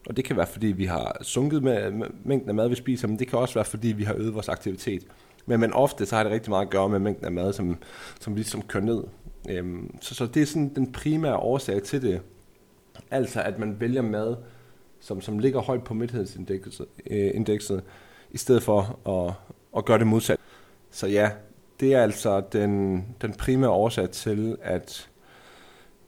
og 0.07 0.17
det 0.17 0.25
kan 0.25 0.37
være, 0.37 0.47
fordi 0.47 0.67
vi 0.67 0.85
har 0.85 1.17
sunket 1.23 1.63
med, 1.63 1.93
mængden 2.25 2.49
af 2.49 2.55
mad, 2.55 2.69
vi 2.69 2.75
spiser, 2.75 3.09
men 3.09 3.19
det 3.19 3.29
kan 3.29 3.39
også 3.39 3.55
være, 3.55 3.65
fordi 3.65 3.89
vi 3.89 4.05
har 4.05 4.15
øget 4.15 4.35
vores 4.35 4.49
aktivitet. 4.49 5.07
Men, 5.47 5.61
men 5.61 5.73
ofte 5.73 6.07
så 6.07 6.17
har 6.17 6.23
det 6.23 6.33
rigtig 6.33 6.51
meget 6.51 6.67
at 6.67 6.71
gøre 6.71 6.89
med 6.89 6.99
mængden 6.99 7.25
af 7.25 7.33
mad, 7.33 7.53
som, 7.53 7.77
som 8.21 8.35
ligesom 8.35 8.63
kører 8.63 8.85
ned. 8.85 9.05
Øhm, 9.49 9.97
så, 10.01 10.15
så 10.15 10.27
det 10.27 10.43
er 10.43 10.47
sådan 10.47 10.75
den 10.75 10.93
primære 10.93 11.37
årsag 11.37 11.83
til 11.83 12.03
det. 12.03 12.21
Altså 13.11 13.43
at 13.43 13.59
man 13.59 13.81
vælger 13.81 14.03
mad, 14.03 14.37
som, 15.01 15.21
som 15.21 15.39
ligger 15.39 15.61
højt 15.61 15.85
på 15.85 15.95
midthedsindekset, 15.95 16.87
øh, 17.11 17.31
indekset, 17.35 17.83
i 18.31 18.39
stedet 18.39 18.63
for 18.63 19.09
at, 19.09 19.35
at 19.77 19.85
gøre 19.85 19.99
det 19.99 20.07
modsat. 20.07 20.39
Så 20.91 21.07
ja, 21.07 21.31
det 21.81 21.95
er 21.95 22.03
altså 22.03 22.43
den, 22.53 23.05
den 23.23 23.33
primære 23.33 23.71
årsag 23.71 24.11
til, 24.11 24.57
at, 24.63 25.09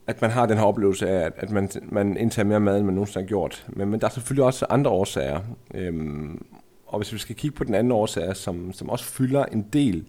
at 0.07 0.21
man 0.21 0.31
har 0.31 0.45
den 0.45 0.57
her 0.57 0.65
oplevelse 0.65 1.09
af, 1.09 1.31
at, 1.37 1.51
man, 1.51 1.69
man 1.83 2.17
indtager 2.17 2.45
mere 2.45 2.59
mad, 2.59 2.77
end 2.77 2.85
man 2.85 2.95
nogensinde 2.95 3.23
har 3.23 3.27
gjort. 3.27 3.65
Men, 3.67 3.89
men 3.89 4.01
der 4.01 4.07
er 4.07 4.11
selvfølgelig 4.11 4.45
også 4.45 4.65
andre 4.69 4.91
årsager. 4.91 5.39
Øhm, 5.73 6.45
og 6.87 6.99
hvis 6.99 7.13
vi 7.13 7.17
skal 7.17 7.35
kigge 7.35 7.57
på 7.57 7.63
den 7.63 7.75
anden 7.75 7.91
årsag, 7.91 8.35
som, 8.35 8.73
som 8.73 8.89
også 8.89 9.05
fylder 9.05 9.45
en 9.45 9.65
del 9.73 10.05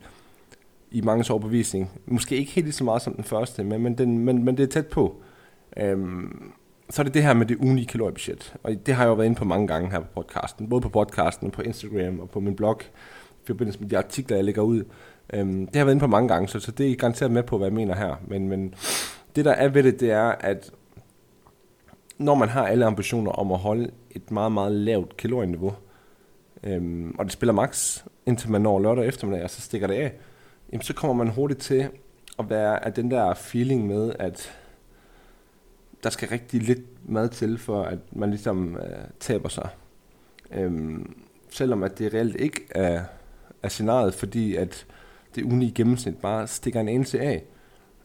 i 0.90 1.00
mange 1.00 1.30
overbevisning, 1.30 1.90
måske 2.06 2.36
ikke 2.36 2.52
helt 2.52 2.74
så 2.74 2.84
meget 2.84 3.02
som 3.02 3.14
den 3.14 3.24
første, 3.24 3.64
men, 3.64 3.82
men, 3.82 3.98
den, 3.98 4.18
men, 4.18 4.44
men 4.44 4.56
det 4.56 4.62
er 4.62 4.66
tæt 4.66 4.86
på, 4.86 5.16
øhm, 5.76 6.52
så 6.90 7.02
er 7.02 7.04
det 7.04 7.14
det 7.14 7.22
her 7.22 7.34
med 7.34 7.46
det 7.46 7.56
ugenlige 7.56 7.86
kaloriebudget. 7.86 8.54
Og 8.62 8.72
det 8.86 8.94
har 8.94 9.02
jeg 9.02 9.08
jo 9.08 9.14
været 9.14 9.26
inde 9.26 9.36
på 9.36 9.44
mange 9.44 9.66
gange 9.66 9.90
her 9.90 10.00
på 10.00 10.06
podcasten. 10.14 10.68
Både 10.68 10.80
på 10.82 10.88
podcasten, 10.88 11.50
på 11.50 11.62
Instagram 11.62 12.20
og 12.20 12.30
på 12.30 12.40
min 12.40 12.56
blog. 12.56 12.80
I 13.42 13.46
forbindelse 13.46 13.80
med 13.80 13.88
de 13.88 13.98
artikler, 13.98 14.36
jeg 14.36 14.44
lægger 14.44 14.62
ud. 14.62 14.84
Øhm, 15.32 15.66
det 15.66 15.74
har 15.74 15.80
jeg 15.80 15.86
været 15.86 15.94
inde 15.94 16.00
på 16.00 16.06
mange 16.06 16.28
gange, 16.28 16.48
så, 16.48 16.60
så 16.60 16.72
det 16.72 16.90
er 16.90 16.96
garanteret 16.96 17.30
med 17.30 17.42
på, 17.42 17.58
hvad 17.58 17.66
jeg 17.66 17.74
mener 17.74 17.94
her. 17.94 18.14
Men, 18.26 18.48
men 18.48 18.74
det 19.36 19.44
der 19.44 19.52
er 19.52 19.68
ved 19.68 19.82
det, 19.82 20.00
det 20.00 20.10
er, 20.10 20.24
at 20.24 20.70
når 22.18 22.34
man 22.34 22.48
har 22.48 22.66
alle 22.66 22.86
ambitioner 22.86 23.30
om 23.30 23.52
at 23.52 23.58
holde 23.58 23.90
et 24.10 24.30
meget, 24.30 24.52
meget 24.52 24.72
lavt 24.72 25.16
kalorieniveau, 25.16 25.74
øhm, 26.64 27.14
og 27.18 27.24
det 27.24 27.32
spiller 27.32 27.52
max, 27.52 28.04
indtil 28.26 28.50
man 28.50 28.60
når 28.60 28.80
lørdag 28.80 29.06
eftermiddag, 29.06 29.44
og 29.44 29.50
så 29.50 29.60
stikker 29.60 29.86
det 29.86 29.94
af, 29.94 30.12
jamen, 30.72 30.82
så 30.82 30.94
kommer 30.94 31.24
man 31.24 31.34
hurtigt 31.34 31.60
til 31.60 31.88
at 32.38 32.50
være 32.50 32.84
af 32.84 32.92
den 32.92 33.10
der 33.10 33.34
feeling 33.34 33.86
med, 33.86 34.12
at 34.18 34.52
der 36.02 36.10
skal 36.10 36.28
rigtig 36.28 36.62
lidt 36.62 37.08
mad 37.10 37.28
til, 37.28 37.58
for 37.58 37.82
at 37.82 37.98
man 38.12 38.30
ligesom 38.30 38.76
øh, 38.76 39.04
taber 39.20 39.48
sig. 39.48 39.68
Øhm, 40.52 41.16
selvom 41.50 41.82
at 41.82 41.98
det 41.98 42.14
reelt 42.14 42.36
ikke 42.36 42.66
er, 42.70 43.04
er 43.62 43.68
scenariet, 43.68 44.14
fordi 44.14 44.56
at 44.56 44.86
det 45.34 45.44
ugenlige 45.44 45.72
gennemsnit 45.72 46.18
bare 46.18 46.46
stikker 46.46 46.80
en 46.80 46.88
anelse 46.88 47.20
af. 47.20 47.44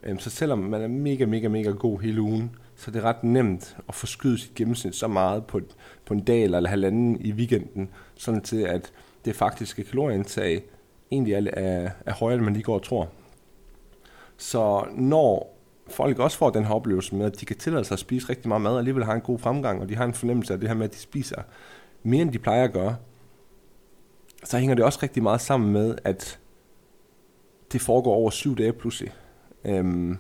Øhm, 0.04 0.20
så 0.20 0.30
selvom 0.30 0.60
man 0.60 0.82
er 0.82 0.88
mega, 0.88 1.26
mega, 1.26 1.48
mega 1.48 1.70
god 1.70 2.00
hele 2.00 2.22
ugen, 2.22 2.56
så 2.76 2.92
det 2.92 3.00
er 3.00 3.06
ret 3.06 3.24
nemt 3.24 3.78
at 3.90 3.96
forskyde 3.96 4.38
sit 4.38 4.56
gennemsnit 4.56 4.96
så 4.96 5.08
meget 5.08 5.46
på, 5.46 5.62
på 6.06 6.14
en 6.14 6.24
dag 6.24 6.44
eller 6.44 6.70
halvanden 6.70 7.22
i 7.22 7.32
weekenden, 7.32 7.90
sådan 8.16 8.42
til 8.42 8.62
at 8.62 8.92
det 9.26 9.36
faktiske 9.36 9.84
kalorieindtag 9.84 10.64
egentlig 11.12 11.34
er, 11.34 11.48
er, 11.54 11.90
er 12.06 12.14
højere, 12.14 12.38
end 12.38 12.46
man 12.46 12.54
lige 12.54 12.64
går 12.64 12.76
og 12.76 12.84
tror. 12.84 13.10
Så 14.38 14.88
når 14.96 15.58
folk 15.88 16.20
også 16.20 16.38
får 16.38 16.50
den 16.50 16.66
her 16.66 16.74
oplevelse 16.74 17.16
med, 17.16 17.26
at 17.26 17.40
de 17.40 17.46
kan 17.46 17.58
tillade 17.58 17.84
sig 17.86 17.96
at 17.96 18.00
spise 18.00 18.30
rigtig 18.30 18.48
meget 18.48 18.62
mad, 18.62 18.72
og 18.72 18.78
alligevel 18.78 19.04
har 19.04 19.14
en 19.14 19.22
god 19.22 19.40
fremgang, 19.40 19.82
og 19.82 19.90
de 19.90 19.96
har 19.96 20.06
en 20.06 20.14
fornemmelse 20.14 20.54
af 20.54 20.60
det 20.60 20.70
her 20.70 20.76
med, 20.76 20.86
at 20.86 20.94
de 20.94 21.00
spiser 21.00 21.42
mere, 22.04 22.22
end 22.22 22.32
de 22.32 22.40
plejer 22.40 22.64
at 22.64 22.74
gøre, 22.74 22.96
så 24.44 24.58
hænger 24.58 24.76
det 24.76 24.86
også 24.86 25.00
rigtig 25.04 25.24
meget 25.24 25.42
sammen 25.42 25.74
med, 25.74 25.96
at 26.04 26.40
det 27.72 27.82
foregår 27.82 28.14
over 28.14 28.30
syv 28.30 28.58
dage 28.58 28.74
pludselig. 28.74 29.12
Øhm, 29.66 30.18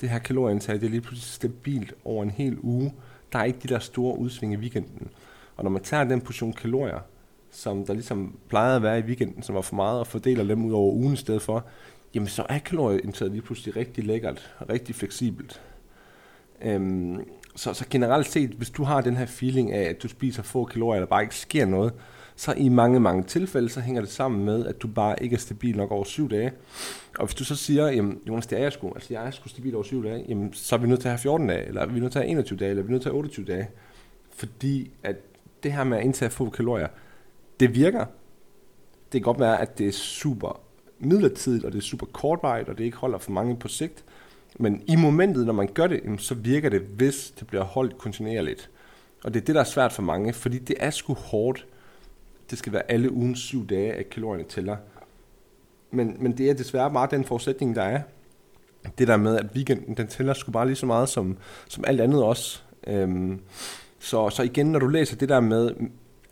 det 0.00 0.08
her 0.08 0.18
kalorieindtag, 0.18 0.74
det 0.74 0.84
er 0.84 0.90
lige 0.90 1.00
pludselig 1.00 1.32
stabilt 1.32 1.94
over 2.04 2.22
en 2.22 2.30
hel 2.30 2.58
uge. 2.62 2.94
Der 3.32 3.38
er 3.38 3.44
ikke 3.44 3.58
de 3.62 3.68
der 3.68 3.78
store 3.78 4.18
udsving 4.18 4.52
i 4.52 4.56
weekenden. 4.56 5.08
Og 5.56 5.64
når 5.64 5.70
man 5.70 5.82
tager 5.82 6.04
den 6.04 6.20
portion 6.20 6.52
kalorier, 6.52 6.98
som 7.50 7.86
der 7.86 7.94
ligesom 7.94 8.38
plejede 8.48 8.76
at 8.76 8.82
være 8.82 8.98
i 8.98 9.02
weekenden, 9.02 9.42
som 9.42 9.54
var 9.54 9.60
for 9.60 9.76
meget, 9.76 10.00
og 10.00 10.06
fordeler 10.06 10.44
dem 10.44 10.64
ud 10.64 10.72
over 10.72 10.92
ugen 10.92 11.12
i 11.12 11.16
stedet 11.16 11.42
for, 11.42 11.64
jamen 12.14 12.28
så 12.28 12.46
er 12.48 12.58
kalorieindtaget 12.58 13.32
lige 13.32 13.42
pludselig 13.42 13.76
rigtig 13.76 14.04
lækkert, 14.04 14.54
rigtig 14.70 14.94
fleksibelt. 14.94 15.62
Øhm, 16.62 17.24
så, 17.56 17.74
så 17.74 17.84
generelt 17.90 18.26
set, 18.26 18.50
hvis 18.50 18.70
du 18.70 18.84
har 18.84 19.00
den 19.00 19.16
her 19.16 19.26
feeling 19.26 19.72
af, 19.72 19.82
at 19.82 20.02
du 20.02 20.08
spiser 20.08 20.42
få 20.42 20.64
kalorier, 20.64 21.00
der 21.00 21.06
bare 21.06 21.22
ikke 21.22 21.36
sker 21.36 21.66
noget, 21.66 21.92
så 22.40 22.52
i 22.52 22.68
mange, 22.68 23.00
mange 23.00 23.22
tilfælde, 23.22 23.68
så 23.68 23.80
hænger 23.80 24.00
det 24.00 24.10
sammen 24.10 24.44
med, 24.44 24.66
at 24.66 24.82
du 24.82 24.88
bare 24.88 25.22
ikke 25.22 25.34
er 25.34 25.38
stabil 25.38 25.76
nok 25.76 25.90
over 25.90 26.04
syv 26.04 26.30
dage. 26.30 26.52
Og 27.18 27.26
hvis 27.26 27.34
du 27.34 27.44
så 27.44 27.56
siger, 27.56 27.88
jamen 27.88 28.20
Jonas, 28.28 28.46
det 28.46 28.58
er 28.58 28.62
jeg 28.62 28.72
sgu, 28.72 28.92
altså 28.94 29.14
jeg 29.14 29.26
er 29.26 29.30
sgu 29.30 29.48
stabil 29.48 29.74
over 29.74 29.84
syv 29.84 30.04
dage, 30.04 30.24
jamen 30.28 30.52
så 30.52 30.74
er 30.74 30.78
vi 30.80 30.86
nødt 30.86 31.00
til 31.00 31.08
at 31.08 31.12
have 31.12 31.18
14 31.18 31.48
dage, 31.48 31.66
eller 31.66 31.82
er 31.82 31.86
vi 31.86 32.00
nødt 32.00 32.12
til 32.12 32.18
at 32.18 32.24
have 32.24 32.30
21 32.30 32.58
dage, 32.58 32.70
eller 32.70 32.82
er 32.82 32.86
vi 32.86 32.92
nødt 32.92 33.02
til 33.02 33.08
at 33.08 33.12
have 33.12 33.18
28 33.18 33.46
dage. 33.46 33.68
Fordi 34.34 34.90
at 35.02 35.16
det 35.62 35.72
her 35.72 35.84
med 35.84 35.98
at 35.98 36.04
indtage 36.04 36.30
få 36.30 36.50
kalorier, 36.50 36.88
det 37.60 37.74
virker. 37.74 38.04
Det 39.12 39.20
kan 39.20 39.22
godt 39.22 39.40
være, 39.40 39.60
at 39.60 39.78
det 39.78 39.88
er 39.88 39.92
super 39.92 40.60
midlertidigt, 40.98 41.64
og 41.64 41.72
det 41.72 41.78
er 41.78 41.82
super 41.82 42.06
kortvarigt, 42.06 42.68
og 42.68 42.78
det 42.78 42.84
ikke 42.84 42.96
holder 42.96 43.18
for 43.18 43.30
mange 43.30 43.56
på 43.56 43.68
sigt. 43.68 44.04
Men 44.58 44.82
i 44.86 44.96
momentet, 44.96 45.46
når 45.46 45.52
man 45.52 45.68
gør 45.74 45.86
det, 45.86 46.00
så 46.18 46.34
virker 46.34 46.68
det, 46.68 46.80
hvis 46.80 47.32
det 47.38 47.46
bliver 47.46 47.64
holdt 47.64 47.98
kontinuerligt. 47.98 48.70
Og 49.24 49.34
det 49.34 49.40
er 49.40 49.44
det, 49.44 49.54
der 49.54 49.60
er 49.60 49.64
svært 49.64 49.92
for 49.92 50.02
mange, 50.02 50.32
fordi 50.32 50.58
det 50.58 50.76
er 50.78 50.90
sgu 50.90 51.14
hårdt. 51.14 51.66
Det 52.50 52.58
skal 52.58 52.72
være 52.72 52.90
alle 52.90 53.12
ugens 53.12 53.38
syv 53.38 53.66
dage, 53.66 53.92
at 53.92 54.10
kalorierne 54.10 54.44
tæller. 54.44 54.76
Men, 55.90 56.16
men 56.18 56.38
det 56.38 56.50
er 56.50 56.54
desværre 56.54 56.90
bare 56.90 57.08
den 57.10 57.24
forudsætning, 57.24 57.76
der 57.76 57.82
er. 57.82 58.00
Det 58.98 59.08
der 59.08 59.16
med, 59.16 59.36
at 59.36 59.46
weekenden, 59.54 59.96
den 59.96 60.06
tæller 60.06 60.34
sgu 60.34 60.52
bare 60.52 60.66
lige 60.66 60.76
så 60.76 60.86
meget 60.86 61.08
som, 61.08 61.36
som 61.68 61.84
alt 61.86 62.00
andet 62.00 62.22
også. 62.22 62.62
Øhm, 62.86 63.40
så, 63.98 64.30
så 64.30 64.42
igen, 64.42 64.66
når 64.66 64.78
du 64.78 64.86
læser 64.86 65.16
det 65.16 65.28
der 65.28 65.40
med, 65.40 65.74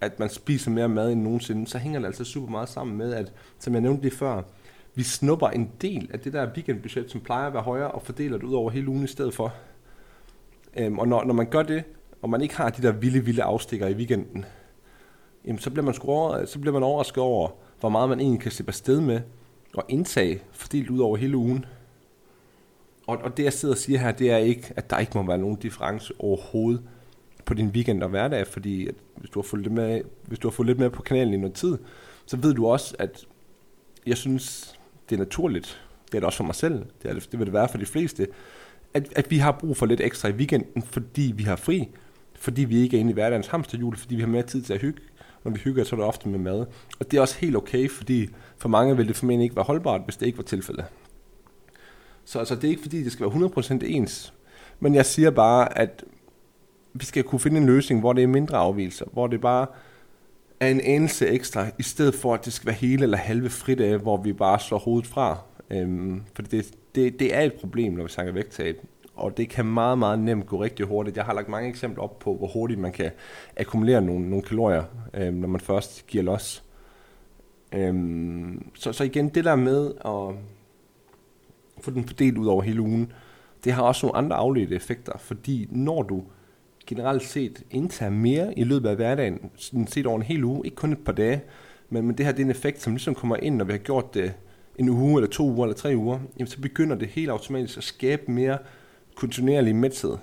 at 0.00 0.18
man 0.18 0.30
spiser 0.30 0.70
mere 0.70 0.88
mad 0.88 1.12
end 1.12 1.22
nogensinde, 1.22 1.66
så 1.66 1.78
hænger 1.78 1.98
det 1.98 2.06
altså 2.06 2.24
super 2.24 2.50
meget 2.50 2.68
sammen 2.68 2.96
med, 2.96 3.14
at, 3.14 3.32
som 3.58 3.72
jeg 3.72 3.82
nævnte 3.82 4.02
lige 4.02 4.16
før, 4.16 4.42
vi 4.94 5.02
snupper 5.02 5.48
en 5.48 5.70
del 5.80 6.10
af 6.12 6.20
det 6.20 6.32
der 6.32 6.50
weekendbudget, 6.54 7.10
som 7.10 7.20
plejer 7.20 7.46
at 7.46 7.52
være 7.52 7.62
højere, 7.62 7.90
og 7.90 8.02
fordeler 8.02 8.38
det 8.38 8.44
ud 8.44 8.54
over 8.54 8.70
hele 8.70 8.88
ugen 8.88 9.04
i 9.04 9.06
stedet 9.06 9.34
for. 9.34 9.54
Øhm, 10.76 10.98
og 10.98 11.08
når, 11.08 11.24
når 11.24 11.34
man 11.34 11.46
gør 11.46 11.62
det, 11.62 11.84
og 12.22 12.30
man 12.30 12.40
ikke 12.40 12.56
har 12.56 12.70
de 12.70 12.82
der 12.82 12.92
vilde, 12.92 13.24
vilde 13.24 13.42
afstikker 13.42 13.86
i 13.86 13.94
weekenden, 13.94 14.44
jamen, 15.48 15.58
så, 15.58 15.70
bliver 15.70 15.84
man 15.84 15.94
over, 16.02 16.44
så 16.44 16.58
bliver 16.58 16.72
man 16.72 16.82
overrasket 16.82 17.18
over, 17.18 17.50
hvor 17.80 17.88
meget 17.88 18.08
man 18.08 18.20
egentlig 18.20 18.40
kan 18.40 18.52
slippe 18.52 18.70
afsted 18.70 19.00
med 19.00 19.20
og 19.74 19.84
indtage 19.88 20.42
fordelt 20.52 20.90
ud 20.90 20.98
over 20.98 21.16
hele 21.16 21.36
ugen. 21.36 21.64
Og, 23.06 23.18
og 23.18 23.36
det 23.36 23.44
jeg 23.44 23.52
sidder 23.52 23.74
og 23.74 23.78
siger 23.78 23.98
her, 23.98 24.12
det 24.12 24.30
er 24.30 24.36
ikke, 24.36 24.72
at 24.76 24.90
der 24.90 24.98
ikke 24.98 25.12
må 25.14 25.26
være 25.26 25.38
nogen 25.38 25.56
difference 25.56 26.12
overhovedet 26.18 26.82
på 27.44 27.54
din 27.54 27.68
weekend 27.68 28.02
og 28.02 28.08
hverdag, 28.08 28.46
fordi 28.46 28.88
at 28.88 28.94
hvis 29.16 29.30
du 29.30 29.40
har 29.40 29.44
fulgt 29.44 29.62
lidt 29.62 29.74
med, 29.74 30.00
hvis 30.26 30.38
du 30.38 30.48
har 30.48 30.52
fulgt 30.52 30.70
lidt 30.70 30.78
med 30.78 30.90
på 30.90 31.02
kanalen 31.02 31.34
i 31.34 31.36
noget 31.36 31.54
tid, 31.54 31.78
så 32.26 32.36
ved 32.36 32.54
du 32.54 32.66
også, 32.66 32.96
at 32.98 33.26
jeg 34.06 34.16
synes, 34.16 34.74
det 35.10 35.14
er 35.14 35.18
naturligt, 35.18 35.82
det 36.06 36.14
er 36.14 36.20
det 36.20 36.26
også 36.26 36.36
for 36.36 36.44
mig 36.44 36.54
selv, 36.54 36.84
det, 37.02 37.10
er 37.10 37.14
det, 37.14 37.28
det 37.30 37.38
vil 37.38 37.46
det 37.46 37.54
være 37.54 37.68
for 37.68 37.78
de 37.78 37.86
fleste, 37.86 38.26
at, 38.94 39.12
at 39.16 39.30
vi 39.30 39.38
har 39.38 39.52
brug 39.52 39.76
for 39.76 39.86
lidt 39.86 40.00
ekstra 40.00 40.28
i 40.28 40.32
weekenden, 40.32 40.82
fordi 40.82 41.32
vi 41.36 41.42
har 41.42 41.56
fri, 41.56 41.88
fordi 42.34 42.64
vi 42.64 42.78
ikke 42.78 42.96
er 42.96 43.00
inde 43.00 43.10
i 43.10 43.14
hverdagens 43.14 43.46
hamsterhjul, 43.46 43.96
fordi 43.96 44.14
vi 44.14 44.20
har 44.20 44.28
mere 44.28 44.42
tid 44.42 44.62
til 44.62 44.72
at 44.72 44.80
hygge. 44.80 45.00
Når 45.48 45.54
vi 45.54 45.60
hygger, 45.60 45.84
så 45.84 45.96
er 45.96 46.00
det 46.00 46.08
ofte 46.08 46.28
med 46.28 46.38
mad. 46.38 46.66
Og 47.00 47.10
det 47.10 47.16
er 47.16 47.20
også 47.20 47.38
helt 47.38 47.56
okay, 47.56 47.90
fordi 47.90 48.28
for 48.58 48.68
mange 48.68 48.96
vil 48.96 49.08
det 49.08 49.16
formentlig 49.16 49.44
ikke 49.44 49.56
være 49.56 49.64
holdbart, 49.64 50.00
hvis 50.04 50.16
det 50.16 50.26
ikke 50.26 50.38
var 50.38 50.44
tilfældet. 50.44 50.84
Så 52.24 52.38
altså, 52.38 52.54
det 52.54 52.64
er 52.64 52.68
ikke 52.68 52.82
fordi, 52.82 53.04
det 53.04 53.12
skal 53.12 53.26
være 53.26 53.50
100% 53.80 53.84
ens. 53.84 54.34
Men 54.80 54.94
jeg 54.94 55.06
siger 55.06 55.30
bare, 55.30 55.78
at 55.78 56.04
vi 56.92 57.04
skal 57.04 57.22
kunne 57.22 57.40
finde 57.40 57.60
en 57.60 57.66
løsning, 57.66 58.00
hvor 58.00 58.12
det 58.12 58.22
er 58.22 58.28
mindre 58.28 58.56
afvielser, 58.56 59.06
hvor 59.12 59.26
det 59.26 59.40
bare 59.40 59.66
er 60.60 60.68
en 60.68 60.80
anelse 60.80 61.26
ekstra, 61.26 61.66
i 61.78 61.82
stedet 61.82 62.14
for 62.14 62.34
at 62.34 62.44
det 62.44 62.52
skal 62.52 62.66
være 62.66 62.76
hele 62.76 63.02
eller 63.02 63.16
halve 63.16 63.50
fridage, 63.50 63.96
hvor 63.96 64.16
vi 64.16 64.32
bare 64.32 64.60
slår 64.60 64.78
hovedet 64.78 65.08
fra. 65.08 65.38
Øhm, 65.70 66.22
for 66.34 66.42
det, 66.42 66.74
det, 66.94 67.18
det 67.18 67.34
er 67.34 67.40
et 67.40 67.52
problem, 67.52 67.92
når 67.92 68.02
vi 68.02 68.08
snakker 68.08 68.32
vægttab, 68.32 68.80
og 69.18 69.36
det 69.36 69.48
kan 69.48 69.66
meget, 69.66 69.98
meget 69.98 70.18
nemt 70.18 70.46
gå 70.46 70.62
rigtig 70.62 70.86
hurtigt. 70.86 71.16
Jeg 71.16 71.24
har 71.24 71.34
lagt 71.34 71.48
mange 71.48 71.68
eksempler 71.68 72.04
op 72.04 72.18
på, 72.18 72.36
hvor 72.36 72.46
hurtigt 72.46 72.80
man 72.80 72.92
kan 72.92 73.10
akkumulere 73.56 74.02
nogle, 74.02 74.30
nogle 74.30 74.42
kalorier, 74.42 74.84
øh, 75.14 75.34
når 75.34 75.48
man 75.48 75.60
først 75.60 76.06
giver 76.06 76.24
los. 76.24 76.64
Øhm, 77.74 78.70
så, 78.74 78.92
så 78.92 79.04
igen, 79.04 79.28
det 79.28 79.44
der 79.44 79.56
med 79.56 79.86
at 80.04 80.34
få 81.84 81.90
den 81.90 82.04
fordelt 82.04 82.38
ud 82.38 82.46
over 82.46 82.62
hele 82.62 82.80
ugen, 82.80 83.12
det 83.64 83.72
har 83.72 83.82
også 83.82 84.06
nogle 84.06 84.18
andre 84.18 84.36
afledte 84.36 84.74
effekter, 84.74 85.18
fordi 85.18 85.68
når 85.70 86.02
du 86.02 86.22
generelt 86.86 87.22
set 87.22 87.62
indtager 87.70 88.10
mere 88.10 88.58
i 88.58 88.64
løbet 88.64 88.88
af 88.88 88.96
hverdagen, 88.96 89.50
set 89.86 90.06
over 90.06 90.16
en 90.16 90.22
hel 90.22 90.44
uge, 90.44 90.60
ikke 90.64 90.74
kun 90.74 90.92
et 90.92 91.04
par 91.04 91.12
dage, 91.12 91.42
men, 91.90 92.06
men 92.06 92.18
det 92.18 92.26
her 92.26 92.32
det 92.32 92.40
er 92.40 92.44
en 92.44 92.50
effekt, 92.50 92.82
som 92.82 92.92
ligesom 92.92 93.14
kommer 93.14 93.36
ind, 93.36 93.56
når 93.56 93.64
vi 93.64 93.72
har 93.72 93.78
gjort 93.78 94.14
det 94.14 94.34
en 94.76 94.88
uge, 94.88 95.18
eller 95.20 95.30
to 95.30 95.44
uger, 95.44 95.64
eller 95.64 95.76
tre 95.76 95.96
uger, 95.96 96.18
jamen, 96.38 96.46
så 96.46 96.60
begynder 96.60 96.96
det 96.96 97.08
helt 97.08 97.30
automatisk 97.30 97.78
at 97.78 97.84
skabe 97.84 98.30
mere 98.32 98.58
kontinuerlig 99.18 99.76
mæthed. 99.76 100.16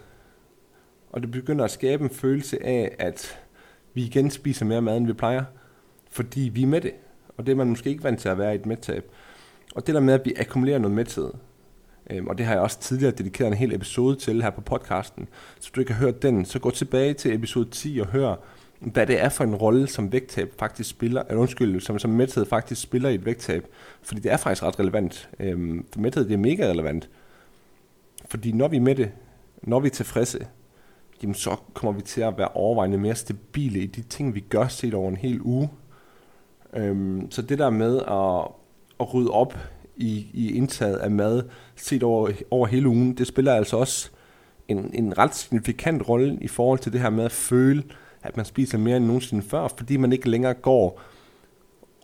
Og 1.11 1.21
det 1.21 1.31
begynder 1.31 1.65
at 1.65 1.71
skabe 1.71 2.03
en 2.03 2.09
følelse 2.09 2.65
af, 2.65 2.95
at 2.99 3.39
vi 3.93 4.05
igen 4.05 4.31
spiser 4.31 4.65
mere 4.65 4.81
mad, 4.81 4.97
end 4.97 5.07
vi 5.07 5.13
plejer, 5.13 5.43
fordi 6.09 6.41
vi 6.53 6.63
er 6.63 6.67
med 6.67 6.81
det. 6.81 6.93
Og 7.37 7.45
det 7.45 7.51
er 7.51 7.55
man 7.55 7.69
måske 7.69 7.89
ikke 7.89 8.03
vant 8.03 8.19
til 8.19 8.29
at 8.29 8.37
være 8.37 8.53
i 8.53 8.55
et 8.55 8.65
mættab. 8.65 9.11
Og 9.75 9.87
det 9.87 9.95
der 9.95 10.01
med, 10.01 10.13
at 10.13 10.25
vi 10.25 10.33
akkumulerer 10.37 10.79
noget 10.79 10.95
mæthed, 10.95 11.31
Øhm, 12.09 12.27
og 12.27 12.37
det 12.37 12.45
har 12.45 12.53
jeg 12.53 12.61
også 12.61 12.79
tidligere 12.79 13.11
dedikeret 13.11 13.47
en 13.47 13.53
hel 13.53 13.73
episode 13.73 14.15
til 14.15 14.43
her 14.43 14.49
på 14.49 14.61
podcasten. 14.61 15.27
Så 15.59 15.71
du 15.75 15.79
ikke 15.79 15.93
har 15.93 16.05
hørt 16.05 16.21
den, 16.21 16.45
så 16.45 16.59
gå 16.59 16.69
tilbage 16.71 17.13
til 17.13 17.33
episode 17.33 17.69
10 17.69 17.99
og 18.01 18.07
hør, 18.07 18.35
hvad 18.79 19.07
det 19.07 19.21
er 19.21 19.29
for 19.29 19.43
en 19.43 19.55
rolle, 19.55 19.87
som 19.87 20.11
vægttab 20.11 20.53
faktisk 20.59 20.89
spiller, 20.89 21.23
eller 21.29 21.41
undskyld, 21.41 21.81
som, 21.81 21.99
som 21.99 22.11
mæthed 22.11 22.45
faktisk 22.45 22.81
spiller 22.81 23.09
i 23.09 23.15
et 23.15 23.25
vægttab. 23.25 23.67
Fordi 24.01 24.21
det 24.21 24.31
er 24.31 24.37
faktisk 24.37 24.63
ret 24.63 24.79
relevant. 24.79 25.29
Øhm, 25.39 25.85
for 25.93 25.99
mæthed, 25.99 26.25
det 26.25 26.33
er 26.33 26.37
mega 26.37 26.69
relevant. 26.69 27.09
Fordi 28.29 28.51
når 28.51 28.67
vi 28.67 28.77
er 28.77 28.81
med 28.81 28.95
det, 28.95 29.11
når 29.63 29.79
vi 29.79 29.87
er 29.87 29.91
tilfredse, 29.91 30.47
jamen 31.23 31.35
så 31.35 31.55
kommer 31.73 31.91
vi 31.91 32.01
til 32.01 32.21
at 32.21 32.37
være 32.37 32.47
overvejende 32.47 32.97
mere 32.97 33.15
stabile 33.15 33.79
i 33.79 33.85
de 33.85 34.01
ting, 34.01 34.35
vi 34.35 34.39
gør 34.39 34.67
set 34.67 34.93
over 34.93 35.09
en 35.09 35.17
hel 35.17 35.41
uge. 35.41 35.69
Øhm, 36.73 37.31
så 37.31 37.41
det 37.41 37.59
der 37.59 37.69
med 37.69 37.97
at, 37.97 38.51
at 38.99 39.13
rydde 39.13 39.31
op 39.31 39.57
i, 39.95 40.27
i 40.33 40.57
indtaget 40.57 40.97
af 40.97 41.11
mad 41.11 41.43
set 41.75 42.03
over, 42.03 42.31
over 42.51 42.67
hele 42.67 42.87
ugen, 42.87 43.17
det 43.17 43.27
spiller 43.27 43.53
altså 43.53 43.77
også 43.77 44.09
en, 44.67 44.91
en 44.93 45.17
ret 45.17 45.35
signifikant 45.35 46.09
rolle 46.09 46.37
i 46.41 46.47
forhold 46.47 46.79
til 46.79 46.93
det 46.93 47.01
her 47.01 47.09
med 47.09 47.25
at 47.25 47.31
føle, 47.31 47.83
at 48.23 48.37
man 48.37 48.45
spiser 48.45 48.77
mere 48.77 48.97
end 48.97 49.05
nogensinde 49.05 49.43
før, 49.43 49.67
fordi 49.77 49.97
man 49.97 50.13
ikke 50.13 50.29
længere 50.29 50.53
går 50.53 51.01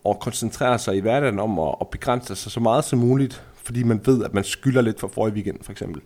og 0.04 0.20
koncentrerer 0.20 0.78
sig 0.78 0.96
i 0.96 1.00
hverdagen 1.00 1.40
om 1.40 1.60
at, 1.60 1.76
at 1.82 1.90
begrænse 1.90 2.36
sig 2.36 2.52
så 2.52 2.60
meget 2.60 2.84
som 2.84 3.00
muligt, 3.00 3.44
fordi 3.64 3.84
man 3.84 4.02
ved, 4.06 4.24
at 4.24 4.34
man 4.34 4.44
skylder 4.44 4.82
lidt 4.82 5.00
for 5.00 5.08
forrige 5.08 5.34
weekend, 5.34 5.64
for 5.64 5.72
eksempel. 5.72 6.02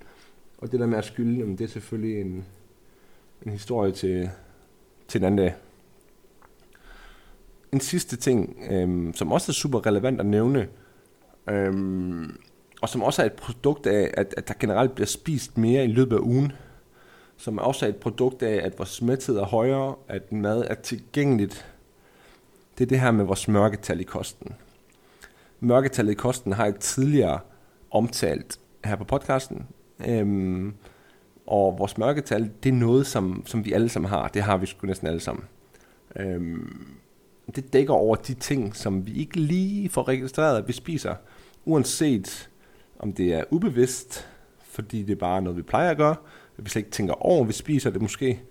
Og 0.58 0.72
det 0.72 0.80
der 0.80 0.86
med 0.86 0.98
at 0.98 1.06
skylde, 1.06 1.40
jamen, 1.40 1.58
det 1.58 1.64
er 1.64 1.68
selvfølgelig 1.68 2.22
en, 2.22 2.46
en 3.46 3.52
historie 3.52 3.92
til, 3.92 4.30
til 5.08 5.20
en 5.20 5.26
anden 5.26 5.38
dag. 5.38 5.56
En 7.72 7.80
sidste 7.80 8.16
ting, 8.16 8.58
øhm, 8.72 9.14
som 9.14 9.32
også 9.32 9.52
er 9.52 9.54
super 9.54 9.86
relevant 9.86 10.20
at 10.20 10.26
nævne, 10.26 10.68
øhm, 11.50 12.38
og 12.82 12.90
som 12.90 13.04
også 13.04 13.22
er 13.22 13.26
et 13.26 13.34
produkt 13.34 13.88
af, 13.88 14.12
at, 14.14 14.34
at 14.38 14.48
der 14.48 14.54
generelt 14.60 14.96
bliver 14.96 15.08
spist 15.08 15.58
mere 15.58 15.84
i 15.84 15.88
løbet 15.88 16.16
af 16.16 16.20
ugen, 16.20 16.52
som 17.38 17.60
også 17.60 17.86
er 17.86 17.90
et 17.90 17.96
produkt 17.96 18.44
af, 18.44 18.66
at 18.66 18.78
vores 18.78 19.02
mæthed 19.02 19.38
er 19.38 19.46
højere, 19.46 19.96
at 20.08 20.32
mad 20.32 20.66
er 20.68 20.76
tilgængeligt. 20.76 21.66
Det 22.78 22.84
er 22.84 22.88
det 22.88 23.00
her 23.00 23.12
med 23.12 23.26
vores 23.26 23.48
mørketal 23.48 24.00
i 24.00 24.04
kosten. 24.04 24.56
Mørketallet 25.60 26.12
i 26.12 26.16
kosten 26.16 26.54
har 26.54 26.66
jeg 26.66 26.76
tidligere 26.76 27.40
omtalt 27.92 28.60
her 28.86 28.96
på 28.96 29.04
podcasten. 29.04 29.68
Øhm, 30.08 30.74
og 31.48 31.76
vores 31.80 31.98
mørketal, 31.98 32.52
det 32.64 32.70
er 32.70 32.74
noget, 32.74 33.08
som, 33.08 33.44
som 33.46 33.66
vi 33.66 33.74
alle 33.74 33.90
sammen 33.90 34.10
har. 34.10 34.28
Det 34.28 34.42
har 34.42 34.58
vi 34.58 34.66
sgu 34.66 34.88
næsten 34.88 35.08
alle 35.08 35.20
sammen. 35.20 35.46
Øhm, 36.16 36.96
det 37.56 37.74
dækker 37.74 37.94
over 37.94 38.16
de 38.16 38.34
ting, 38.34 38.76
som 38.76 39.08
vi 39.08 39.14
ikke 39.14 39.40
lige 39.40 39.90
får 39.90 40.08
registreret, 40.08 40.58
at 40.58 40.68
vi 40.68 40.74
spiser. 40.74 41.16
Uanset 41.66 42.50
om 43.00 43.14
det 43.14 43.34
er 43.34 43.44
ubevidst, 43.52 44.28
fordi 44.64 45.04
det 45.04 45.12
er 45.12 45.20
bare 45.20 45.42
noget, 45.42 45.58
vi 45.58 45.62
plejer 45.62 45.92
at 45.92 45.98
gøre, 45.98 46.16
vi 46.58 46.70
slet 46.70 46.80
ikke 46.80 46.92
tænker 46.92 47.14
over, 47.14 47.44
vi 47.44 47.54
spiser 47.54 47.90
det 47.90 48.02
måske, 48.02 48.42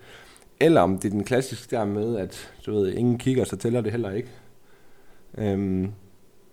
eller 0.59 0.81
om 0.81 0.97
det 0.97 1.05
er 1.07 1.11
den 1.11 1.23
klassiske 1.23 1.75
der 1.75 1.85
med, 1.85 2.17
at 2.17 2.53
du 2.65 2.73
ved, 2.73 2.93
ingen 2.93 3.17
kigger, 3.17 3.43
så 3.43 3.55
tæller 3.55 3.81
det 3.81 3.91
heller 3.91 4.11
ikke. 4.11 4.29
Øhm, 5.37 5.91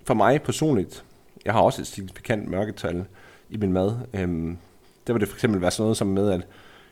for 0.05 0.15
mig 0.15 0.43
personligt, 0.43 1.05
jeg 1.45 1.53
har 1.53 1.61
også 1.61 1.83
et 1.83 1.87
signifikant 1.87 2.49
mørketal 2.49 3.05
i 3.51 3.57
min 3.57 3.73
mad. 3.73 3.95
Øhm, 4.15 4.59
der 5.07 5.13
vil 5.13 5.21
det 5.21 5.29
for 5.29 5.37
eksempel 5.37 5.61
være 5.61 5.71
sådan 5.71 5.83
noget 5.83 5.97
som 5.97 6.07
med, 6.07 6.31
at 6.31 6.47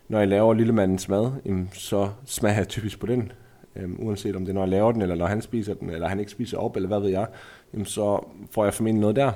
når 0.09 0.19
jeg 0.19 0.29
laver 0.29 0.55
lillemandens 0.55 1.09
mad, 1.09 1.31
jamen, 1.45 1.71
så 1.73 2.11
smager 2.25 2.57
jeg 2.57 2.69
typisk 2.69 3.01
på 3.01 3.07
den. 3.07 3.33
Øhm, 3.77 3.97
uanset 3.99 4.37
om 4.37 4.45
det 4.45 4.51
er, 4.51 4.55
når 4.55 4.63
jeg 4.63 4.69
laver 4.69 4.93
den, 4.93 5.03
eller 5.03 5.15
når 5.15 5.27
han 5.27 5.43
spiser 5.43 5.75
den, 5.75 5.91
eller 5.91 6.09
han 6.09 6.21
ikke 6.21 6.33
spiser 6.33 6.59
op, 6.59 6.77
eller 6.77 6.89
hvad 6.89 7.01
ved 7.01 7.09
jeg, 7.09 7.27
jamen, 7.73 7.87
så 7.87 8.25
får 8.51 8.65
jeg 8.65 8.75
formentlig 8.75 9.01
noget 9.01 9.17
der. 9.17 9.33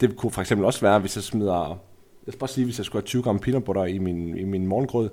Det 0.00 0.16
kunne 0.16 0.32
for 0.32 0.40
eksempel 0.40 0.64
også 0.64 0.80
være, 0.80 0.98
hvis 0.98 1.16
jeg 1.16 1.22
smider, 1.22 1.80
jeg 2.26 2.32
skal 2.32 2.38
bare 2.38 2.48
sige, 2.48 2.64
hvis 2.64 2.78
jeg 2.78 2.86
skulle 2.86 3.02
have 3.02 3.06
20 3.06 3.22
gram 3.22 3.38
peanut 3.38 3.64
butter 3.64 3.84
i 3.84 3.98
min, 3.98 4.38
i 4.38 4.44
min 4.44 4.66
morgengrød, 4.66 5.10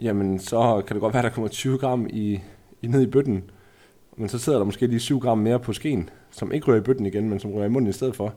jamen 0.00 0.38
så 0.38 0.82
kan 0.86 0.94
det 0.94 1.00
godt 1.00 1.14
være, 1.14 1.22
at 1.22 1.24
der 1.24 1.34
kommer 1.34 1.48
20 1.48 1.78
gram 1.78 2.06
i, 2.10 2.40
i 2.82 2.86
ned 2.86 3.02
i 3.02 3.06
bøtten, 3.06 3.50
men 4.20 4.28
så 4.28 4.38
sidder 4.38 4.58
der 4.58 4.64
måske 4.64 4.86
lige 4.86 5.00
7 5.00 5.18
gram 5.18 5.38
mere 5.38 5.60
på 5.60 5.72
skeen, 5.72 6.10
som 6.30 6.52
ikke 6.52 6.66
rører 6.66 6.78
i 6.78 6.82
bøtten 6.82 7.06
igen, 7.06 7.28
men 7.28 7.40
som 7.40 7.52
rører 7.52 7.66
i 7.66 7.68
munden 7.68 7.90
i 7.90 7.92
stedet 7.92 8.16
for. 8.16 8.34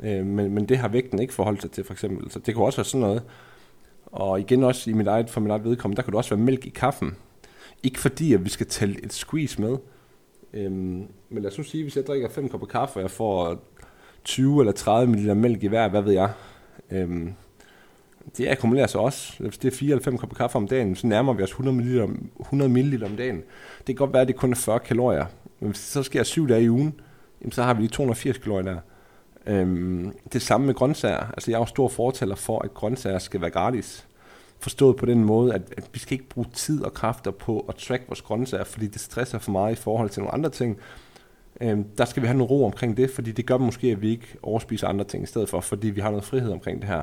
Øh, 0.00 0.26
men, 0.26 0.54
men 0.54 0.68
det 0.68 0.78
har 0.78 0.88
vægten 0.88 1.18
ikke 1.18 1.34
forholdt 1.34 1.62
sig 1.62 1.70
til, 1.70 1.84
for 1.84 1.92
eksempel. 1.92 2.30
Så 2.30 2.38
det 2.38 2.54
kunne 2.54 2.64
også 2.64 2.78
være 2.78 2.84
sådan 2.84 3.00
noget. 3.00 3.22
Og 4.06 4.40
igen 4.40 4.64
også 4.64 4.90
i 4.90 4.92
mit 4.92 5.06
eget, 5.06 5.30
for 5.30 5.40
mit 5.40 5.50
eget 5.50 5.64
vedkommende, 5.64 5.96
der 5.96 6.02
kunne 6.02 6.12
det 6.12 6.18
også 6.18 6.34
være 6.34 6.44
mælk 6.44 6.66
i 6.66 6.68
kaffen. 6.68 7.16
Ikke 7.82 7.98
fordi, 7.98 8.34
at 8.34 8.44
vi 8.44 8.48
skal 8.48 8.66
tælle 8.66 9.04
et 9.04 9.12
squeeze 9.12 9.60
med. 9.60 9.76
Øhm, 10.52 11.06
men 11.28 11.42
lad 11.42 11.50
os 11.50 11.58
nu 11.58 11.64
sige, 11.64 11.82
hvis 11.82 11.96
jeg 11.96 12.06
drikker 12.06 12.28
5 12.28 12.48
kopper 12.48 12.66
kaffe, 12.66 12.96
og 12.96 13.02
jeg 13.02 13.10
får 13.10 13.64
20 14.24 14.60
eller 14.60 14.72
30 14.72 15.12
ml 15.12 15.36
mælk 15.36 15.62
i 15.62 15.66
hver, 15.66 15.88
hvad 15.88 16.02
ved 16.02 16.12
jeg. 16.12 16.32
Øhm, 16.90 17.32
det 18.36 18.48
akkumulerer 18.48 18.86
sig 18.86 19.00
også. 19.00 19.32
Hvis 19.38 19.58
det 19.58 19.72
er 19.72 19.76
4 19.76 19.90
eller 19.90 20.04
5 20.04 20.18
kopper 20.18 20.36
kaffe 20.36 20.56
om 20.56 20.68
dagen, 20.68 20.96
så 20.96 21.06
nærmer 21.06 21.32
vi 21.32 21.42
os 21.42 21.50
100 21.50 21.76
ml, 21.76 22.16
100 22.40 22.70
ml 22.70 23.04
om 23.04 23.16
dagen. 23.16 23.36
Det 23.78 23.86
kan 23.86 23.94
godt 23.94 24.12
være, 24.12 24.22
at 24.22 24.28
det 24.28 24.36
kun 24.36 24.50
er 24.50 24.56
40 24.56 24.78
kalorier. 24.78 25.26
Men 25.60 25.70
hvis 25.70 25.80
det 25.80 25.88
så 25.88 26.02
sker 26.02 26.22
7 26.22 26.48
dage 26.48 26.62
i 26.62 26.70
ugen, 26.70 27.00
jamen, 27.40 27.52
så 27.52 27.62
har 27.62 27.74
vi 27.74 27.80
lige 27.80 27.90
280 27.90 28.38
kalorier 28.38 28.62
der. 28.62 28.78
Øhm, 29.46 30.12
det 30.32 30.42
samme 30.42 30.66
med 30.66 30.74
grøntsager. 30.74 31.30
Altså 31.30 31.50
jeg 31.50 31.56
er 31.56 31.60
jo 31.60 31.66
stor 31.66 31.88
fortaler 31.88 32.34
for, 32.34 32.58
at 32.64 32.74
grøntsager 32.74 33.18
skal 33.18 33.40
være 33.40 33.50
gratis. 33.50 34.06
Forstået 34.58 34.96
på 34.96 35.06
den 35.06 35.24
måde, 35.24 35.54
at, 35.54 35.62
at 35.76 35.84
vi 35.92 35.98
skal 35.98 36.12
ikke 36.12 36.28
bruge 36.28 36.46
tid 36.52 36.82
og 36.82 36.94
kræfter 36.94 37.30
på 37.30 37.66
at 37.68 37.74
track 37.74 38.02
vores 38.08 38.22
grøntsager, 38.22 38.64
fordi 38.64 38.86
det 38.86 39.00
stresser 39.00 39.38
for 39.38 39.50
meget 39.52 39.72
i 39.72 39.80
forhold 39.80 40.10
til 40.10 40.22
nogle 40.22 40.34
andre 40.34 40.50
ting. 40.50 40.78
Øhm, 41.60 41.84
der 41.98 42.04
skal 42.04 42.22
vi 42.22 42.26
have 42.26 42.38
noget 42.38 42.50
ro 42.50 42.64
omkring 42.64 42.96
det, 42.96 43.10
fordi 43.10 43.32
det 43.32 43.46
gør 43.46 43.58
måske, 43.58 43.90
at 43.90 44.02
vi 44.02 44.10
ikke 44.10 44.26
overspiser 44.42 44.88
andre 44.88 45.04
ting 45.04 45.22
i 45.22 45.26
stedet 45.26 45.48
for, 45.48 45.60
fordi 45.60 45.90
vi 45.90 46.00
har 46.00 46.10
noget 46.10 46.24
frihed 46.24 46.52
omkring 46.52 46.80
det 46.80 46.88
her. 46.88 47.02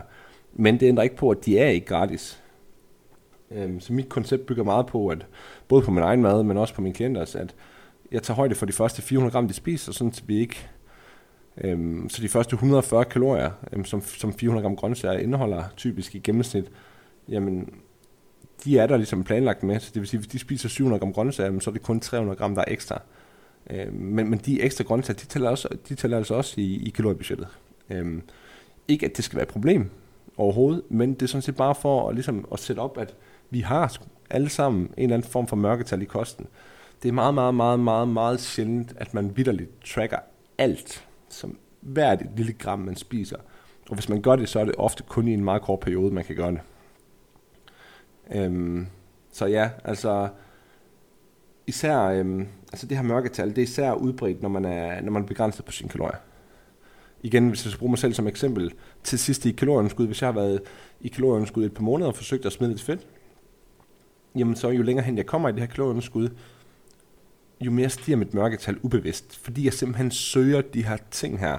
Men 0.54 0.80
det 0.80 0.88
ændrer 0.88 1.04
ikke 1.04 1.16
på, 1.16 1.30
at 1.30 1.46
de 1.46 1.60
er 1.60 1.68
ikke 1.68 1.88
gratis. 1.88 2.44
Øhm, 3.52 3.80
så 3.80 3.94
mit 3.94 4.10
koncept 4.10 4.46
bygger 4.46 4.64
meget 4.64 4.86
på, 4.86 5.08
at 5.08 5.26
både 5.68 5.82
på 5.82 5.92
min 5.92 6.04
egen 6.04 6.22
mad, 6.22 6.44
men 6.44 6.58
også 6.58 6.74
på 6.74 6.82
mine 6.82 6.96
klienters, 6.96 7.36
at 7.36 7.56
jeg 8.12 8.24
tager 8.24 8.36
højde 8.36 8.56
for 8.56 8.66
de 8.66 8.74
første 8.74 9.02
400 9.02 9.32
gram, 9.32 9.48
de 9.48 9.54
spiser, 9.54 9.92
sådan 9.92 10.08
at 10.08 10.24
vi 10.28 10.40
ikke 10.40 10.70
Øhm, 11.58 12.10
så 12.10 12.22
de 12.22 12.30
første 12.30 12.54
140 12.54 13.06
kalorier, 13.06 13.52
øhm, 13.74 13.86
som, 13.86 14.02
som 14.02 14.34
400 14.34 14.64
gram 14.64 14.76
grøntsager 14.76 15.20
indeholder 15.20 15.64
typisk 15.78 16.16
i 16.16 16.20
gennemsnit, 16.20 16.72
jamen, 17.30 17.74
de 18.64 18.80
er 18.80 18.88
der 18.88 18.98
ligesom 18.98 19.24
planlagt 19.24 19.64
med. 19.64 19.80
Så 19.80 19.92
det 19.94 20.00
vil 20.00 20.08
sige, 20.08 20.20
hvis 20.20 20.28
de 20.28 20.40
spiser 20.40 20.70
700 20.70 21.00
gram 21.00 21.14
grøntsager, 21.14 21.60
så 21.60 21.70
er 21.70 21.74
det 21.74 21.82
kun 21.82 22.00
300 22.00 22.38
gram, 22.38 22.56
der 22.56 22.62
er 22.62 22.66
ekstra. 22.68 23.02
Øhm, 23.70 23.94
men, 23.94 24.30
men 24.30 24.40
de 24.40 24.62
ekstra 24.62 24.84
grøntsager, 24.84 25.20
de 25.20 25.26
tæller, 25.26 25.50
også, 25.50 25.68
de 25.90 25.96
tæller 25.96 26.18
altså 26.18 26.34
også 26.34 26.62
i, 26.62 26.84
i 26.88 26.90
kaloriebudgettet. 26.90 27.48
Øhm, 27.90 28.22
ikke 28.88 29.06
at 29.06 29.18
det 29.18 29.26
skal 29.26 29.36
være 29.36 29.44
et 29.44 29.54
problem 29.54 29.90
overhovedet, 30.38 30.84
men 30.90 31.14
det 31.14 31.22
er 31.22 31.28
sådan 31.28 31.42
set 31.42 31.56
bare 31.56 31.76
for 31.76 32.10
at, 32.10 32.16
ligesom, 32.16 32.48
at 32.52 32.60
sætte 32.60 32.80
op, 32.80 32.98
at 32.98 33.16
vi 33.50 33.60
har 33.60 33.98
alle 34.30 34.50
sammen 34.50 34.82
en 34.82 35.04
eller 35.04 35.16
anden 35.16 35.30
form 35.30 35.48
for 35.48 35.56
mørketal 35.56 36.02
i 36.02 36.06
kosten. 36.06 36.48
Det 37.04 37.10
er 37.10 37.14
meget, 37.14 37.34
meget, 37.34 37.56
meget, 37.56 37.80
meget, 37.80 38.08
meget 38.08 38.40
sjældent, 38.40 38.94
at 38.96 39.14
man 39.14 39.38
vidderligt 39.38 39.72
tracker 39.86 40.20
alt 40.58 41.08
som 41.30 41.58
hvert 41.82 42.22
et 42.22 42.30
lille 42.36 42.54
gram, 42.54 42.80
man 42.80 42.96
spiser. 42.96 43.38
Og 43.90 43.96
hvis 43.96 44.10
man 44.10 44.22
gør 44.22 44.36
det, 44.36 44.50
så 44.50 44.60
er 44.60 44.66
det 44.66 44.76
ofte 44.78 45.04
kun 45.04 45.28
i 45.28 45.34
en 45.34 45.44
meget 45.44 45.62
kort 45.62 45.80
periode, 45.80 46.14
man 46.14 46.24
kan 46.24 46.36
gøre 46.36 46.52
det. 46.52 46.62
Øhm, 48.36 48.88
så 49.32 49.46
ja, 49.46 49.70
altså 49.84 50.30
især 51.68 52.00
øhm, 52.00 52.48
altså 52.72 52.88
det 52.88 52.98
her 52.98 53.04
mørketal, 53.04 53.50
det 53.50 53.58
er 53.58 53.62
især 53.62 53.94
udbredt, 53.94 54.42
når 54.42 54.50
man 54.50 54.66
er, 54.66 55.02
når 55.02 55.12
man 55.12 55.24
er 55.24 55.28
begrænset 55.28 55.66
på 55.66 55.72
sine 55.72 55.90
kalorier. 55.90 56.18
Igen, 57.24 57.50
hvis 57.50 57.66
jeg 57.66 57.72
skal 57.72 57.80
bruge 57.80 57.92
mig 57.92 58.00
selv 58.00 58.14
som 58.14 58.28
eksempel, 58.28 58.74
til 59.04 59.20
sidst 59.20 59.46
i 59.46 59.52
kalorieunderskud, 59.52 60.08
hvis 60.08 60.22
jeg 60.22 60.28
har 60.28 60.34
været 60.34 60.62
i 61.02 61.08
kalorieunderskud 61.08 61.66
et 61.66 61.74
par 61.74 61.84
måneder 61.84 62.10
og 62.10 62.16
forsøgt 62.16 62.46
at 62.46 62.52
smide 62.52 62.72
lidt 62.72 62.82
fedt, 62.82 63.08
jamen 64.36 64.56
så 64.56 64.70
jo 64.70 64.82
længere 64.82 65.06
hen 65.06 65.18
jeg 65.18 65.26
kommer 65.26 65.50
i 65.50 65.52
det 65.52 65.60
her 65.60 65.68
kalorieunderskud, 65.68 66.30
jo 67.62 67.72
mere 67.72 67.90
stiger 67.90 68.18
mit 68.18 68.34
mørketal 68.34 68.78
ubevidst, 68.82 69.38
fordi 69.38 69.66
jeg 69.66 69.74
simpelthen 69.74 70.12
søger 70.12 70.62
de 70.62 70.86
her 70.86 70.98
ting 71.12 71.40
her, 71.40 71.58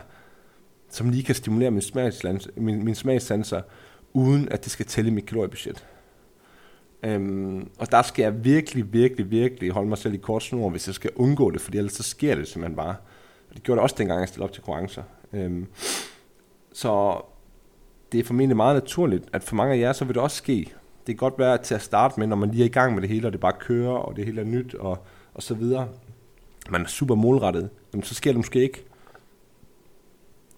som 0.88 1.11
lige 1.11 1.22
kan 1.22 1.35
stimulere 1.35 1.70
min, 1.70 1.83
smagslans, 1.83 2.48
min, 2.57 2.85
min 2.85 2.94
smagssanser, 2.94 3.62
uden 4.12 4.48
at 4.48 4.64
det 4.64 4.72
skal 4.72 4.87
tælle 4.87 5.11
mit 5.11 5.27
kaloriebudget. 5.27 5.87
Øhm, 7.03 7.70
og 7.79 7.90
der 7.90 8.03
skal 8.03 8.22
jeg 8.22 8.44
virkelig, 8.44 8.92
virkelig, 8.92 9.31
virkelig 9.31 9.70
holde 9.70 9.88
mig 9.88 9.98
selv 9.98 10.14
i 10.14 10.16
kort 10.16 10.42
snor, 10.42 10.70
hvis 10.70 10.87
jeg 10.87 10.94
skal 10.94 11.11
undgå 11.16 11.51
det, 11.51 11.61
fordi 11.61 11.79
ellers 11.79 11.92
så 11.92 12.03
sker 12.03 12.35
det 12.35 12.48
simpelthen 12.48 12.77
bare. 12.77 12.96
Og 13.48 13.55
det 13.55 13.62
gjorde 13.62 13.77
det 13.77 13.83
også 13.83 13.96
dengang, 13.98 14.20
jeg 14.20 14.29
stillede 14.29 14.44
op 14.44 14.53
til 14.53 14.62
konkurrencer. 14.62 15.03
Øhm, 15.33 15.66
så 16.73 17.21
det 18.12 18.21
er 18.21 18.25
formentlig 18.25 18.57
meget 18.57 18.77
naturligt, 18.77 19.25
at 19.33 19.42
for 19.42 19.57
mange 19.57 19.75
af 19.75 19.79
jer, 19.79 19.92
så 19.92 20.05
vil 20.05 20.14
det 20.14 20.23
også 20.23 20.37
ske. 20.37 20.73
Det 21.07 21.07
kan 21.07 21.16
godt 21.16 21.38
være 21.38 21.59
til 21.59 21.75
at 21.75 21.83
starte 21.83 22.21
med, 22.21 22.27
når 22.27 22.37
man 22.37 22.51
lige 22.51 22.62
er 22.62 22.68
i 22.68 22.73
gang 22.73 22.95
med 22.95 23.03
det 23.03 23.11
hele, 23.11 23.29
og 23.29 23.33
det 23.33 23.40
bare 23.40 23.53
kører, 23.61 23.92
og 23.92 24.16
det 24.16 24.25
hele 24.25 24.40
er 24.40 24.45
nyt, 24.45 24.75
og 24.75 24.99
og 25.35 25.42
så 25.42 25.55
videre, 25.55 25.88
man 26.71 26.83
er 26.83 26.87
super 26.87 27.14
målrettet, 27.14 27.71
jamen, 27.92 28.05
så 28.05 28.14
sker 28.14 28.31
det 28.31 28.37
måske 28.37 28.62
ikke. 28.62 28.85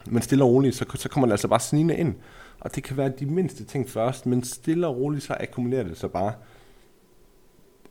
Men 0.06 0.22
stille 0.22 0.44
og 0.44 0.50
roligt, 0.50 0.76
så, 0.76 0.84
så 0.94 1.08
kommer 1.08 1.26
det 1.26 1.32
altså 1.32 1.48
bare 1.48 1.60
snigende 1.60 1.96
ind. 1.96 2.14
Og 2.60 2.74
det 2.74 2.82
kan 2.82 2.96
være 2.96 3.08
de 3.08 3.26
mindste 3.26 3.64
ting 3.64 3.90
først, 3.90 4.26
men 4.26 4.44
stille 4.44 4.86
og 4.86 4.96
roligt, 4.96 5.24
så 5.24 5.36
akkumulerer 5.40 5.82
det 5.82 5.98
sig 5.98 6.10
bare. 6.10 6.32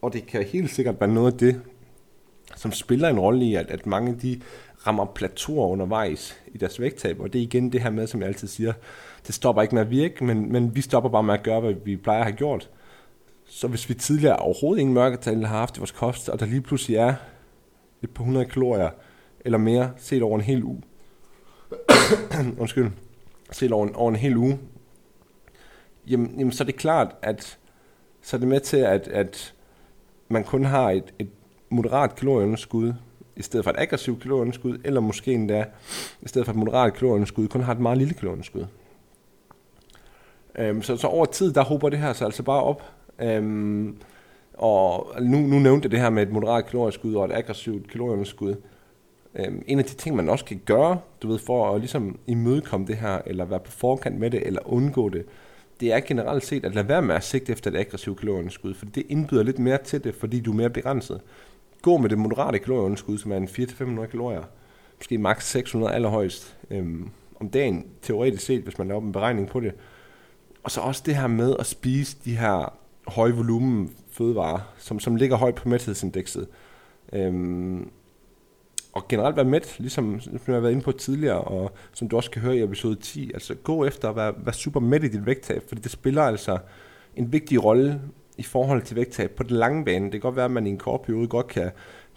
Og 0.01 0.13
det 0.13 0.25
kan 0.25 0.43
helt 0.43 0.71
sikkert 0.71 0.99
være 0.99 1.13
noget 1.13 1.31
af 1.31 1.37
det, 1.37 1.61
som 2.55 2.71
spiller 2.71 3.09
en 3.09 3.19
rolle 3.19 3.45
i, 3.45 3.55
at, 3.55 3.71
at 3.71 3.85
mange 3.85 4.15
de 4.21 4.41
rammer 4.87 5.05
plateauer 5.05 5.67
undervejs 5.67 6.37
i 6.47 6.57
deres 6.57 6.79
vægttab. 6.79 7.19
Og 7.19 7.33
det 7.33 7.39
er 7.39 7.43
igen 7.43 7.71
det 7.71 7.81
her 7.81 7.89
med, 7.89 8.07
som 8.07 8.19
jeg 8.19 8.27
altid 8.27 8.47
siger, 8.47 8.73
det 9.27 9.35
stopper 9.35 9.61
ikke 9.61 9.75
med 9.75 9.81
at 9.81 9.89
virke, 9.89 10.23
men, 10.23 10.51
men 10.51 10.75
vi 10.75 10.81
stopper 10.81 11.09
bare 11.09 11.23
med 11.23 11.33
at 11.33 11.43
gøre, 11.43 11.59
hvad 11.59 11.73
vi 11.85 11.97
plejer 11.97 12.19
at 12.19 12.25
have 12.25 12.37
gjort. 12.37 12.69
Så 13.45 13.67
hvis 13.67 13.89
vi 13.89 13.93
tidligere 13.93 14.35
overhovedet 14.35 14.81
ingen 14.81 14.93
mørketal 14.93 15.45
har 15.45 15.57
haft 15.57 15.77
i 15.77 15.79
vores 15.79 15.91
kost, 15.91 16.29
og 16.29 16.39
der 16.39 16.45
lige 16.45 16.61
pludselig 16.61 16.97
er 16.97 17.13
et 18.01 18.09
par 18.09 18.23
hundrede 18.23 18.45
kalorier 18.45 18.89
eller 19.45 19.57
mere 19.57 19.91
set 19.97 20.23
over 20.23 20.35
en 20.35 20.43
hel 20.43 20.63
uge, 20.63 20.81
undskyld, 22.59 22.91
set 23.51 23.71
over 23.71 23.87
en, 23.87 23.95
over 23.95 24.09
en 24.09 24.15
hel 24.15 24.37
uge, 24.37 24.59
jamen, 26.07 26.39
jamen 26.39 26.51
så 26.51 26.63
er 26.63 26.65
det 26.65 26.75
klart, 26.75 27.15
at 27.21 27.57
så 28.21 28.37
er 28.37 28.39
det 28.39 28.47
med 28.47 28.59
til, 28.59 28.77
at, 28.77 29.07
at 29.07 29.53
man 30.27 30.43
kun 30.43 30.65
har 30.65 30.91
et, 30.91 31.13
et 31.19 31.29
moderat 31.73 32.15
kalorieunderskud, 32.15 32.93
i 33.35 33.41
stedet 33.41 33.63
for 33.63 33.71
et 33.71 33.79
aggressivt 33.79 34.21
kalorieunderskud, 34.21 34.77
eller 34.83 35.01
måske 35.01 35.33
endda, 35.33 35.65
i 36.21 36.27
stedet 36.27 36.45
for 36.45 36.51
et 36.51 36.59
moderat 36.59 36.93
kalorieunderskud, 36.93 37.47
kun 37.47 37.61
har 37.61 37.73
et 37.73 37.79
meget 37.79 37.97
lille 37.97 38.13
kalorieunderskud. 38.13 38.65
Øhm, 40.59 40.81
så, 40.81 40.97
så 40.97 41.07
over 41.07 41.25
tid, 41.25 41.53
der 41.53 41.63
håber 41.63 41.89
det 41.89 41.99
her 41.99 42.13
så 42.13 42.25
altså 42.25 42.43
bare 42.43 42.63
op, 42.63 42.83
Øhm, 43.21 43.97
og 44.53 45.13
nu, 45.21 45.37
nu 45.37 45.59
nævnte 45.59 45.85
jeg 45.85 45.91
det 45.91 45.99
her 45.99 46.09
med 46.09 46.23
et 46.23 46.31
moderat 46.31 46.65
kalorieunderskud 46.65 47.15
og 47.15 47.25
et 47.25 47.31
aggressivt 47.33 47.91
kalorieunderskud. 47.91 48.55
Øhm, 49.35 49.63
en 49.67 49.79
af 49.79 49.85
de 49.85 49.95
ting, 49.95 50.15
man 50.15 50.29
også 50.29 50.45
kan 50.45 50.61
gøre, 50.65 50.99
du 51.21 51.27
ved, 51.27 51.39
for 51.39 51.73
at 51.73 51.79
ligesom 51.79 52.19
imødekomme 52.27 52.87
det 52.87 52.97
her, 52.97 53.21
eller 53.25 53.45
være 53.45 53.59
på 53.59 53.71
forkant 53.71 54.19
med 54.19 54.29
det, 54.29 54.47
eller 54.47 54.61
undgå 54.65 55.09
det, 55.09 55.25
det 55.79 55.93
er 55.93 55.99
generelt 55.99 56.45
set 56.45 56.65
at 56.65 56.75
lade 56.75 56.87
være 56.87 57.01
med 57.01 57.15
at 57.15 57.23
sigte 57.23 57.51
efter 57.51 57.71
et 57.71 57.77
aggressivt 57.77 58.19
kalorieunderskud, 58.19 58.73
for 58.73 58.85
det 58.85 59.03
indbyder 59.09 59.43
lidt 59.43 59.59
mere 59.59 59.77
til 59.77 60.03
det, 60.03 60.15
fordi 60.15 60.39
du 60.39 60.51
er 60.51 60.55
mere 60.55 60.69
begrænset. 60.69 61.21
Gå 61.83 61.97
med 61.97 62.09
det 62.09 62.17
moderate 62.17 62.59
kalorieunderskud, 62.59 63.17
som 63.17 63.31
er 63.31 63.37
en 63.37 63.47
400-500 63.47 64.05
kalorier, 64.05 64.43
måske 64.97 65.17
maks 65.17 65.49
600 65.49 65.93
allerhøjst 65.93 66.57
øhm, 66.71 67.09
om 67.39 67.49
dagen, 67.49 67.85
teoretisk 68.01 68.45
set, 68.45 68.63
hvis 68.63 68.77
man 68.77 68.87
laver 68.87 69.01
en 69.01 69.11
beregning 69.11 69.47
på 69.47 69.59
det. 69.59 69.73
Og 70.63 70.71
så 70.71 70.81
også 70.81 71.03
det 71.05 71.15
her 71.15 71.27
med 71.27 71.55
at 71.59 71.65
spise 71.65 72.17
de 72.25 72.37
her 72.37 72.77
høje 73.07 73.33
volumen 73.33 73.91
fødevarer, 74.11 74.73
som, 74.77 74.99
som 74.99 75.15
ligger 75.15 75.37
højt 75.37 75.55
på 75.55 75.69
mæthedsindekset. 75.69 76.47
Øhm, 77.13 77.89
og 78.93 79.07
generelt 79.07 79.35
være 79.35 79.45
mæt, 79.45 79.75
ligesom 79.79 80.19
som 80.19 80.39
jeg 80.47 80.55
har 80.55 80.59
været 80.59 80.71
inde 80.71 80.83
på 80.83 80.91
tidligere, 80.91 81.41
og 81.41 81.71
som 81.93 82.09
du 82.09 82.15
også 82.15 82.31
kan 82.31 82.41
høre 82.41 82.57
i 82.57 82.63
episode 82.63 82.95
10. 82.95 83.31
Altså 83.33 83.55
gå 83.55 83.85
efter 83.85 84.09
at 84.09 84.15
være, 84.15 84.33
være 84.37 84.53
super 84.53 84.79
mæt 84.79 85.03
i 85.03 85.07
dit 85.07 85.25
vægttab, 85.25 85.63
fordi 85.67 85.81
det 85.81 85.91
spiller 85.91 86.21
altså 86.21 86.57
en 87.15 87.33
vigtig 87.33 87.63
rolle 87.63 88.01
i 88.37 88.43
forhold 88.43 88.81
til 88.81 88.95
vægttab 88.95 89.31
på 89.31 89.43
den 89.43 89.55
lange 89.55 89.85
bane. 89.85 90.05
Det 90.05 90.11
kan 90.11 90.19
godt 90.19 90.35
være, 90.35 90.45
at 90.45 90.51
man 90.51 90.67
i 90.67 90.69
en 90.69 90.77
kort 90.77 91.01
periode 91.01 91.27
godt 91.27 91.47
kan, 91.47 91.71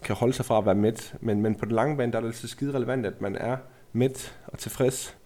kan 0.04 0.16
holde 0.16 0.32
sig 0.32 0.44
fra 0.44 0.58
at 0.58 0.66
være 0.66 0.74
mæt, 0.74 1.14
men, 1.20 1.42
men 1.42 1.54
på 1.54 1.64
den 1.64 1.74
lange 1.74 1.96
bane 1.96 2.12
der 2.12 2.18
er 2.18 2.22
det 2.22 2.28
altså 2.28 2.48
skide 2.48 2.74
relevant, 2.74 3.06
at 3.06 3.20
man 3.20 3.36
er 3.36 3.56
mæt 3.92 4.38
og 4.46 4.58
tilfreds. 4.58 5.16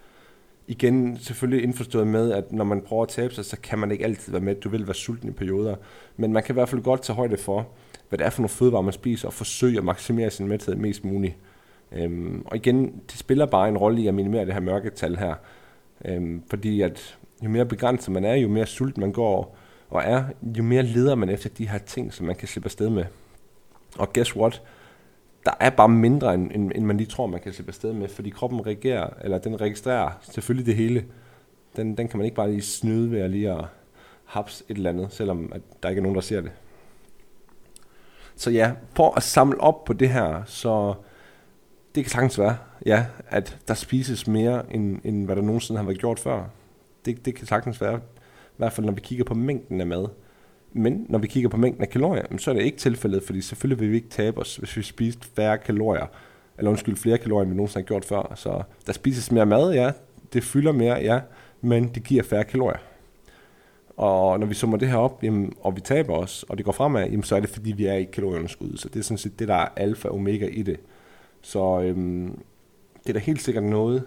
Igen 0.67 1.19
selvfølgelig 1.19 1.65
indforstået 1.65 2.07
med, 2.07 2.33
at 2.33 2.53
når 2.53 2.65
man 2.65 2.81
prøver 2.81 3.03
at 3.03 3.09
tabe 3.09 3.35
sig, 3.35 3.45
så 3.45 3.57
kan 3.61 3.79
man 3.79 3.91
ikke 3.91 4.05
altid 4.05 4.33
være 4.33 4.43
mæt. 4.43 4.65
Du 4.65 4.69
vil 4.69 4.87
være 4.87 4.95
sulten 4.95 5.29
i 5.29 5.33
perioder. 5.33 5.77
Men 6.17 6.33
man 6.33 6.43
kan 6.43 6.53
i 6.53 6.55
hvert 6.55 6.69
fald 6.69 6.83
godt 6.83 7.03
tage 7.03 7.17
højde 7.17 7.37
for, 7.37 7.69
hvad 8.09 8.19
det 8.19 8.27
er 8.27 8.31
for 8.31 8.41
nogle 8.41 8.49
fødevarer, 8.49 8.83
man 8.83 8.93
spiser, 8.93 9.29
og 9.29 9.35
forsøge 9.35 9.79
at 9.79 9.85
maksimere 9.85 10.31
sin 10.31 10.49
mæthed 10.49 10.77
mest 10.77 11.05
muligt. 11.05 11.37
Øhm, 11.93 12.43
og 12.47 12.57
igen, 12.57 13.03
det 13.11 13.19
spiller 13.19 13.47
bare 13.47 13.69
en 13.69 13.79
rolle 13.79 14.03
i 14.03 14.07
at 14.07 14.15
minimere 14.15 14.45
det 14.47 14.53
her 14.53 14.61
mørketal 14.61 15.17
her. 15.17 15.35
Øhm, 16.05 16.43
fordi 16.51 16.81
at 16.81 17.19
jo 17.45 17.49
mere 17.49 17.67
begrænset 17.67 18.13
man 18.13 18.25
er, 18.25 18.35
jo 18.35 18.49
mere 18.49 18.67
sult 18.67 18.99
man 18.99 19.13
går 19.13 19.57
og 19.91 20.03
er, 20.05 20.25
jo 20.43 20.63
mere 20.63 20.83
leder 20.83 21.15
man 21.15 21.29
efter 21.29 21.49
de 21.49 21.69
her 21.69 21.79
ting, 21.79 22.13
som 22.13 22.27
man 22.27 22.37
kan 22.37 22.49
slippe 22.49 22.67
afsted 22.67 22.91
med. 22.91 23.05
Og 23.99 24.13
guess 24.13 24.37
what? 24.37 24.63
Der 25.45 25.53
er 25.61 25.71
bare 25.71 25.89
mindre, 25.89 26.35
end, 26.35 26.51
end, 26.55 26.73
end 26.75 26.85
man 26.85 26.97
lige 26.97 27.07
tror, 27.07 27.27
man 27.27 27.41
kan 27.41 27.53
slippe 27.53 27.71
afsted 27.71 27.93
med, 27.93 28.09
fordi 28.09 28.31
kroppen 28.31 28.67
reagerer, 28.67 29.11
eller 29.25 29.39
den 29.39 29.61
registrerer 29.61 30.11
selvfølgelig 30.23 30.67
det 30.67 30.77
hele. 30.77 31.05
Den, 31.77 31.97
den 31.97 32.09
kan 32.09 32.19
man 32.19 32.25
ikke 32.25 32.37
bare 32.37 32.51
lige 32.51 32.63
snyde 32.63 33.11
ved 33.11 33.21
at 33.21 33.31
lige 33.31 33.51
at 33.51 33.65
haps 34.25 34.65
et 34.69 34.77
eller 34.77 34.91
andet, 34.91 35.13
selvom 35.13 35.53
at 35.55 35.61
der 35.83 35.89
ikke 35.89 35.99
er 35.99 36.03
nogen, 36.03 36.15
der 36.15 36.21
ser 36.21 36.41
det. 36.41 36.53
Så 38.37 38.51
ja, 38.51 38.73
for 38.97 39.17
at 39.17 39.23
samle 39.23 39.61
op 39.61 39.85
på 39.85 39.93
det 39.93 40.09
her, 40.09 40.43
så 40.47 40.95
det 41.95 42.05
kan 42.05 42.11
sagtens 42.11 42.39
være, 42.39 42.57
ja, 42.87 43.07
at 43.29 43.59
der 43.69 43.75
spises 43.75 44.27
mere, 44.27 44.75
end, 44.75 44.99
end 45.05 45.25
hvad 45.25 45.37
der 45.37 45.43
nogensinde 45.43 45.79
har 45.79 45.87
været 45.87 45.99
gjort 45.99 46.19
før. 46.19 46.45
Det, 47.05 47.25
det 47.25 47.35
kan 47.35 47.47
sagtens 47.47 47.81
være, 47.81 48.01
hvert 48.61 48.73
fald 48.73 48.87
når 48.87 48.93
vi 48.93 49.01
kigger 49.01 49.25
på 49.25 49.35
mængden 49.35 49.81
af 49.81 49.87
mad. 49.87 50.07
Men 50.73 51.07
når 51.09 51.19
vi 51.19 51.27
kigger 51.27 51.49
på 51.49 51.57
mængden 51.57 51.83
af 51.83 51.91
kalorier, 51.91 52.23
så 52.39 52.51
er 52.51 52.55
det 52.55 52.63
ikke 52.63 52.79
tilfældet, 52.79 53.23
fordi 53.23 53.41
selvfølgelig 53.41 53.81
vil 53.81 53.91
vi 53.91 53.97
ikke 53.97 54.09
tabe 54.09 54.41
os, 54.41 54.57
hvis 54.57 54.77
vi 54.77 54.83
spiste 54.83 55.27
færre 55.37 55.59
kalorier, 55.59 56.07
eller 56.59 56.71
undskyld, 56.71 56.97
flere 56.97 57.19
kalorier, 57.19 57.43
end 57.43 57.51
vi 57.51 57.57
nogensinde 57.57 57.85
har 57.85 57.87
gjort 57.87 58.05
før. 58.05 58.33
Så 58.37 58.63
der 58.87 58.93
spises 58.93 59.33
mere 59.33 59.47
mad, 59.47 59.73
ja, 59.73 59.93
det 60.33 60.45
fylder 60.45 60.73
mere, 60.73 60.95
ja, 60.95 61.21
men 61.61 61.89
det 61.89 62.05
giver 62.05 62.23
færre 62.23 62.45
kalorier. 62.45 62.79
Og 63.97 64.41
når 64.41 64.47
vi 64.47 64.55
summer 64.55 64.77
det 64.77 64.89
her 64.89 64.97
op, 64.97 65.23
jamen, 65.23 65.53
og 65.61 65.77
vi 65.77 65.81
taber 65.81 66.15
os, 66.15 66.45
og 66.49 66.57
det 66.57 66.65
går 66.65 66.73
fremad, 66.73 67.05
jamen, 67.05 67.23
så 67.23 67.37
er 67.37 67.41
det 67.41 67.51
fordi, 67.51 67.73
vi 67.73 67.87
er 67.87 67.95
i 67.95 68.05
kalorieunderskud. 68.05 68.77
Så 68.77 68.89
det 68.89 68.99
er 68.99 69.05
sådan 69.05 69.19
set 69.19 69.39
det, 69.39 69.49
der 69.49 69.55
er 69.55 69.69
alfa 69.77 70.09
og 70.09 70.15
omega 70.15 70.47
i 70.47 70.63
det. 70.63 70.81
Så 71.43 71.81
øhm, 71.81 72.39
det 73.03 73.09
er 73.09 73.13
da 73.13 73.19
helt 73.19 73.43
sikkert 73.43 73.65
noget, 73.65 74.03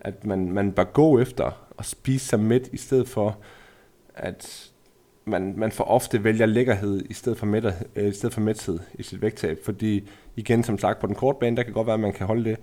at 0.00 0.26
man, 0.26 0.52
man 0.52 0.72
bør 0.72 0.84
gå 0.84 1.18
efter 1.18 1.67
og 1.78 1.84
spise 1.84 2.26
sig 2.26 2.40
mæt, 2.40 2.68
i 2.72 2.76
stedet 2.76 3.08
for 3.08 3.38
at 4.14 4.70
man, 5.24 5.54
man 5.56 5.72
for 5.72 5.84
ofte 5.84 6.24
vælger 6.24 6.46
lækkerhed 6.46 7.04
i 7.10 7.14
stedet 7.14 7.38
for, 7.38 7.46
mæthed, 7.46 7.72
øh, 7.96 8.08
i 8.08 8.12
stedet 8.12 8.34
for 8.34 8.40
mæthed 8.40 8.78
i 8.94 9.02
sit 9.02 9.22
vægttab. 9.22 9.58
Fordi 9.64 10.08
igen, 10.36 10.64
som 10.64 10.78
sagt, 10.78 11.00
på 11.00 11.06
den 11.06 11.14
korte 11.14 11.38
bane, 11.40 11.56
der 11.56 11.62
kan 11.62 11.72
godt 11.72 11.86
være, 11.86 11.94
at 11.94 12.00
man 12.00 12.12
kan 12.12 12.26
holde 12.26 12.44
det, 12.44 12.58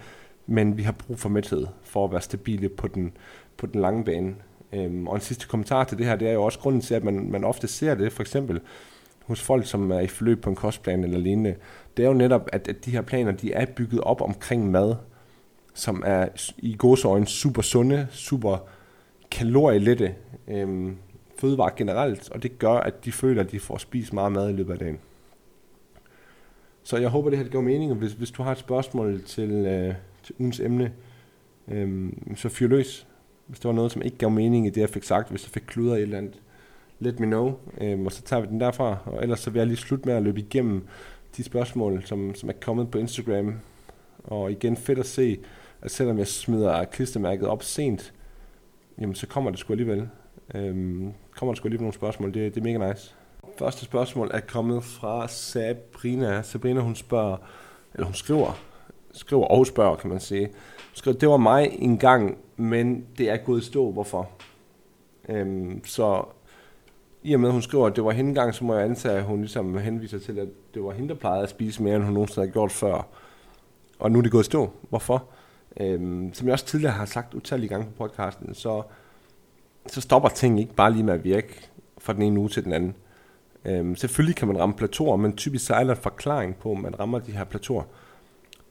men 0.48 0.78
vi 0.78 0.84
har 0.84 0.92
brug 0.92 1.20
for 1.20 1.30
mæthed 1.30 1.68
for 1.84 2.06
at 2.06 2.12
være 2.12 2.22
stabile 2.22 2.70
på 2.70 2.88
den, 2.88 3.14
på 3.58 3.66
den 3.66 3.82
lange 3.82 4.04
bane. 4.04 4.36
Øhm, 4.74 5.08
og 5.08 5.16
en 5.16 5.22
sidste 5.22 5.48
kommentar 5.48 5.84
til 5.84 5.98
det 5.98 6.06
her, 6.06 6.16
det 6.16 6.28
er 6.28 6.34
jo 6.34 6.44
også 6.44 6.60
grunden 6.60 6.82
til, 6.82 6.96
at 6.96 7.04
man, 7.04 7.32
man 7.32 7.44
ofte 7.44 7.68
ser 7.68 7.96
det, 7.96 8.14
for 8.14 8.24
eksempel 8.24 8.62
hos 9.26 9.42
folk, 9.42 9.66
som 9.66 9.92
er 9.92 10.00
i 10.00 10.08
forløb 10.08 10.42
på 10.42 10.50
en 10.50 10.56
kostplan 10.56 11.04
eller 11.04 11.18
lignende, 11.18 11.56
det 11.98 12.04
er 12.04 12.08
jo 12.08 12.14
netop, 12.14 12.50
at, 12.52 12.68
at 12.68 12.86
de 12.86 12.92
her 12.92 13.02
planer, 13.02 13.32
de 13.32 13.54
er 13.54 13.66
bygget 13.66 14.02
op 14.02 14.22
omkring 14.22 14.72
mad, 14.72 14.96
som 15.74 16.04
er 16.06 16.28
i 16.58 16.76
godsøjne 16.78 17.28
super 17.28 17.62
sunde, 17.62 18.08
super 18.12 18.58
kalorielette 19.36 20.16
øhm, 20.48 20.98
fødevarer 21.40 21.76
generelt, 21.78 22.32
og 22.32 22.44
det 22.44 22.60
gør, 22.60 22.74
at 22.74 23.06
de 23.06 23.12
føler, 23.12 23.44
at 23.44 23.52
de 23.52 23.60
får 23.60 23.78
spist 23.78 24.14
meget 24.14 24.32
mad 24.32 24.50
i 24.50 24.54
løbet 24.54 24.74
af 24.74 24.80
dagen. 24.80 25.00
Så 26.84 26.98
jeg 26.98 27.10
håber, 27.10 27.30
det 27.30 27.40
her 27.40 27.46
giver 27.46 27.64
mening, 27.64 27.92
og 27.92 27.98
hvis, 27.98 28.14
hvis 28.14 28.32
du 28.32 28.44
har 28.44 28.52
et 28.52 28.58
spørgsmål 28.58 29.24
til, 29.24 29.52
øh, 29.52 29.94
til 30.24 30.36
ugens 30.40 30.60
emne, 30.60 30.94
øh, 31.68 32.14
så 32.36 32.50
fyr 32.50 32.68
løs. 32.68 33.08
Hvis 33.48 33.60
der 33.60 33.70
var 33.70 33.74
noget, 33.74 33.92
som 33.92 34.02
ikke 34.02 34.18
gav 34.18 34.30
mening 34.30 34.68
i 34.68 34.70
det, 34.70 34.82
jeg 34.82 34.90
fik 34.90 35.04
sagt, 35.04 35.30
hvis 35.30 35.44
jeg 35.44 35.52
fik 35.52 35.64
kluder 35.68 35.96
i 35.96 35.98
et 35.98 36.04
eller 36.04 36.18
andet, 36.18 36.42
let 37.00 37.20
me 37.20 37.26
know, 37.26 37.54
øh, 37.82 38.00
og 38.00 38.12
så 38.12 38.22
tager 38.22 38.42
vi 38.42 38.48
den 38.48 38.60
derfra. 38.60 38.98
Og 39.06 39.24
ellers 39.24 39.40
så 39.40 39.50
vil 39.50 39.60
jeg 39.60 39.68
lige 39.68 39.78
slutte 39.78 40.08
med 40.08 40.16
at 40.16 40.24
løbe 40.24 40.40
igennem 40.40 40.88
de 41.38 41.44
spørgsmål, 41.44 42.04
som, 42.06 42.36
som 42.36 42.50
er 42.50 42.54
kommet 42.62 42.92
på 42.92 42.98
Instagram. 42.98 43.56
Og 44.24 44.52
igen 44.52 44.78
fedt 44.78 45.00
at 45.00 45.06
se, 45.06 45.40
at 45.82 45.92
selvom 45.92 46.18
jeg 46.18 46.28
smider 46.28 46.84
klistermærket 46.84 47.48
op 47.48 47.64
sent, 47.64 48.14
jamen 49.00 49.16
så 49.16 49.28
kommer 49.28 49.52
det 49.52 49.60
sgu 49.60 49.74
alligevel. 49.74 50.10
Øhm, 50.56 51.14
kommer 51.36 51.54
der 51.54 51.58
sgu 51.58 51.68
alligevel 51.68 51.84
nogle 51.84 51.94
spørgsmål, 51.94 52.34
det, 52.34 52.56
det 52.56 52.62
er 52.62 52.64
mega 52.64 52.92
nice. 52.92 53.16
Første 53.58 53.86
spørgsmål 53.86 54.32
er 54.34 54.40
kommet 54.40 54.84
fra 54.84 55.28
Sabrina. 55.28 56.42
Sabrina 56.42 56.80
hun 56.80 56.96
spørger, 56.96 57.38
eller 57.94 58.06
hun 58.06 58.14
skriver, 58.14 58.60
skriver 59.12 59.46
og 59.46 59.68
spørger 59.68 59.96
kan 59.96 60.10
man 60.10 60.20
sige. 60.20 60.46
Hun 60.46 60.94
skriver, 60.94 61.18
det 61.18 61.30
var 61.30 61.38
mig 61.38 61.70
en 61.80 61.98
gang, 61.98 62.38
men 62.58 63.06
det 63.18 63.30
er 63.30 63.38
gået 63.38 63.64
stå, 63.64 63.92
hvorfor? 63.92 64.30
Øhm, 65.30 65.86
så 65.86 66.26
i 67.24 67.34
og 67.34 67.40
med, 67.40 67.50
at 67.50 67.54
hun 67.54 67.62
skriver, 67.62 67.88
at 67.88 67.96
det 67.96 68.06
var 68.06 68.12
hende 68.12 68.34
gang, 68.34 68.56
så 68.56 68.64
må 68.66 68.76
jeg 68.76 68.84
antage, 68.84 69.18
at 69.18 69.24
hun 69.24 69.40
ligesom 69.40 69.78
henviser 69.78 70.20
til, 70.20 70.40
at 70.40 70.48
det 70.74 70.84
var 70.84 70.92
hende, 70.92 71.10
der 71.10 71.16
plejede 71.16 71.44
at 71.44 71.50
spise 71.50 71.84
mere, 71.84 71.96
end 71.96 72.04
hun 72.04 72.14
nogensinde 72.14 72.40
havde 72.42 72.54
gjort 72.54 72.72
før. 72.72 73.08
Og 74.00 74.12
nu 74.12 74.18
er 74.18 74.24
det 74.24 74.32
gået 74.32 74.46
stå. 74.46 74.70
Hvorfor? 74.90 75.30
Øhm, 75.80 76.34
som 76.34 76.48
jeg 76.48 76.54
også 76.54 76.66
tidligere 76.66 76.94
har 76.94 77.06
sagt 77.06 77.34
utallige 77.34 77.70
gange 77.70 77.86
på 77.86 78.08
podcasten, 78.08 78.54
så, 78.54 78.84
så 79.88 80.02
stopper 80.02 80.30
ting 80.30 80.60
ikke 80.60 80.74
bare 80.74 80.92
lige 80.92 81.04
med 81.04 81.14
at 81.14 81.24
virke 81.24 81.70
fra 81.98 82.14
den 82.14 82.22
ene 82.22 82.40
uge 82.40 82.50
til 82.50 82.64
den 82.64 82.74
anden. 82.74 82.96
Øhm, 83.66 83.96
selvfølgelig 83.96 84.36
kan 84.36 84.48
man 84.48 84.60
ramme 84.60 84.76
plateauer, 84.76 85.16
men 85.16 85.36
typisk 85.36 85.66
så 85.66 85.74
er 85.74 85.84
der 85.84 85.92
en 85.92 86.02
forklaring 86.02 86.56
på, 86.56 86.72
at 86.72 86.78
man 86.78 87.00
rammer 87.00 87.20
de 87.20 87.32
her 87.32 87.44
plateauer. 87.44 87.84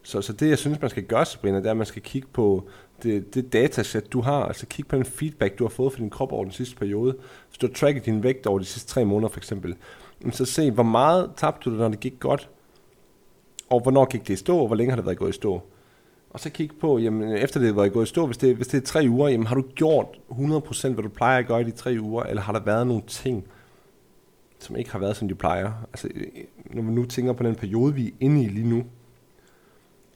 Så, 0.03 0.23
så 0.23 0.33
det, 0.33 0.49
jeg 0.49 0.59
synes, 0.59 0.81
man 0.81 0.91
skal 0.91 1.03
gøre, 1.03 1.27
Sabrina, 1.27 1.57
det 1.57 1.67
er, 1.67 1.71
at 1.71 1.77
man 1.77 1.87
skal 1.87 2.03
kigge 2.03 2.29
på 2.33 2.69
det, 3.03 3.35
det 3.35 3.53
datasæt, 3.53 4.13
du 4.13 4.21
har. 4.21 4.45
Altså 4.45 4.67
kigge 4.67 4.89
på 4.89 4.97
den 4.97 5.05
feedback, 5.05 5.59
du 5.59 5.65
har 5.65 5.69
fået 5.69 5.93
fra 5.93 5.99
din 5.99 6.11
krop 6.11 6.33
over 6.33 6.45
den 6.45 6.53
sidste 6.53 6.77
periode. 6.77 7.17
Hvis 7.49 7.59
du 7.59 7.67
har 7.67 7.75
tracket 7.75 8.07
din 8.07 8.23
vægt 8.23 8.47
over 8.47 8.59
de 8.59 8.65
sidste 8.65 8.89
tre 8.89 9.05
måneder, 9.05 9.29
for 9.29 9.41
eksempel. 9.41 9.77
Så 10.31 10.45
se, 10.45 10.71
hvor 10.71 10.83
meget 10.83 11.31
tabte 11.37 11.71
du, 11.71 11.75
når 11.75 11.89
det 11.89 12.01
gik 12.01 12.21
godt, 12.21 12.51
og 13.71 13.81
hvornår 13.81 14.05
gik 14.05 14.29
det 14.29 14.35
i 14.35 14.37
stå, 14.37 14.59
og 14.59 14.67
hvor 14.67 14.77
længe 14.77 14.91
har 14.91 14.97
det 14.97 15.07
været 15.07 15.19
gået 15.19 15.31
i 15.31 15.33
stå. 15.33 15.63
Og 16.35 16.41
så 16.41 16.51
kigge 16.51 16.75
på, 16.81 16.99
jamen, 16.99 17.33
efter 17.33 17.61
det 17.61 17.77
var 17.77 17.89
gået 17.89 18.07
i 18.07 18.09
stå, 18.09 18.27
hvis 18.27 18.39
det, 18.39 18.57
hvis 18.57 18.67
det 18.67 18.83
er 18.83 18.87
tre 18.87 19.07
uger, 19.09 19.29
jamen, 19.29 19.47
har 19.47 19.55
du 19.55 19.65
gjort 19.75 20.07
100% 20.31 20.89
hvad 20.89 21.03
du 21.03 21.09
plejer 21.09 21.39
at 21.39 21.47
gøre 21.47 21.61
i 21.61 21.65
de 21.65 21.71
tre 21.71 21.97
uger, 22.01 22.23
eller 22.23 22.43
har 22.43 22.53
der 22.53 22.61
været 22.61 22.87
nogle 22.87 23.03
ting, 23.07 23.45
som 24.59 24.77
ikke 24.77 24.93
har 24.93 24.99
været, 24.99 25.17
som 25.17 25.29
de 25.29 25.35
plejer? 25.35 25.73
Altså, 25.93 26.09
når 26.65 26.83
man 26.83 26.95
nu 26.95 27.05
tænker 27.05 27.33
på 27.33 27.43
den 27.43 27.55
periode, 27.55 27.95
vi 27.95 28.07
er 28.07 28.11
inde 28.21 28.43
i 28.43 28.49
lige 28.49 28.69
nu, 28.69 28.85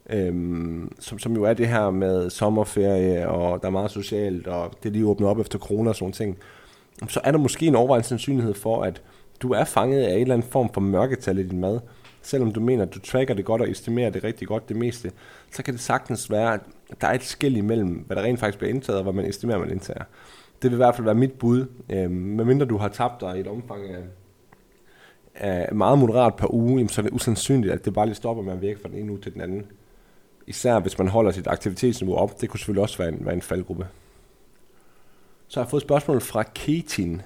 øhm, 0.09 0.91
som, 0.99 1.19
som 1.19 1.35
jo 1.35 1.43
er 1.43 1.53
det 1.53 1.67
her 1.67 1.89
med 1.89 2.29
sommerferie, 2.29 3.29
og 3.29 3.61
der 3.61 3.67
er 3.67 3.71
meget 3.71 3.91
socialt, 3.91 4.47
og 4.47 4.71
det 4.83 4.89
er 4.89 4.93
lige 4.93 5.05
åbnet 5.05 5.29
op 5.29 5.39
efter 5.39 5.59
corona 5.59 5.89
og 5.89 5.95
sådan 5.95 6.11
ting, 6.11 6.37
så 7.07 7.21
er 7.23 7.31
der 7.31 7.39
måske 7.39 7.65
en 7.65 7.75
overvejende 7.75 8.07
sandsynlighed 8.07 8.53
for, 8.53 8.83
at 8.83 9.01
du 9.41 9.51
er 9.51 9.63
fanget 9.63 10.03
af 10.03 10.13
en 10.13 10.21
eller 10.21 10.33
anden 10.33 10.51
form 10.51 10.73
for 10.73 10.81
mørketal 10.81 11.39
i 11.39 11.43
din 11.43 11.59
mad. 11.59 11.79
Selvom 12.21 12.51
du 12.51 12.59
mener, 12.59 12.83
at 12.83 12.93
du 12.93 12.99
tracker 12.99 13.33
det 13.33 13.45
godt 13.45 13.61
og 13.61 13.69
estimerer 13.69 14.09
det 14.09 14.23
rigtig 14.23 14.47
godt 14.47 14.69
det 14.69 14.75
meste, 14.77 15.11
så 15.51 15.63
kan 15.63 15.73
det 15.73 15.81
sagtens 15.81 16.31
være, 16.31 16.53
at 16.53 16.61
der 17.01 17.07
er 17.07 17.13
et 17.13 17.23
skæld 17.23 17.57
imellem, 17.57 18.03
hvad 18.07 18.17
der 18.17 18.23
rent 18.23 18.39
faktisk 18.39 18.57
bliver 18.57 18.73
indtaget, 18.73 18.97
og 18.97 19.03
hvad 19.03 19.13
man 19.13 19.25
estimerer, 19.25 19.59
man 19.59 19.71
indtager. 19.71 20.03
Det 20.61 20.71
vil 20.71 20.73
i 20.73 20.75
hvert 20.75 20.95
fald 20.95 21.05
være 21.05 21.15
mit 21.15 21.33
bud, 21.33 21.65
øh, 21.89 22.11
medmindre 22.11 22.65
du 22.65 22.77
har 22.77 22.87
tabt 22.87 23.21
dig 23.21 23.37
i 23.37 23.39
et 23.39 23.47
omfang 23.47 23.89
af, 23.89 24.03
af 25.35 25.75
meget 25.75 25.99
moderat 25.99 26.35
per 26.35 26.53
uge, 26.53 26.89
så 26.89 27.01
er 27.01 27.03
det 27.03 27.13
usandsynligt, 27.13 27.73
at 27.73 27.85
det 27.85 27.93
bare 27.93 28.05
lige 28.05 28.15
stopper 28.15 28.43
med 28.43 28.53
at 28.53 28.61
virke 28.61 28.79
fra 28.81 28.89
den 28.89 28.97
ene 28.97 29.11
uge 29.11 29.21
til 29.21 29.33
den 29.33 29.41
anden 29.41 29.65
især 30.49 30.79
hvis 30.79 30.97
man 30.97 31.07
holder 31.07 31.31
sit 31.31 31.47
aktivitetsniveau 31.47 32.15
op. 32.15 32.41
Det 32.41 32.49
kunne 32.49 32.59
selvfølgelig 32.59 32.81
også 32.81 32.97
være 32.97 33.09
en, 33.09 33.25
være 33.25 33.33
en 33.33 33.41
faldgruppe. 33.41 33.87
Så 35.47 35.59
har 35.59 35.65
jeg 35.65 35.69
fået 35.69 35.81
et 35.81 35.87
spørgsmål 35.87 36.21
fra 36.21 36.43
Ketin, 36.43 37.21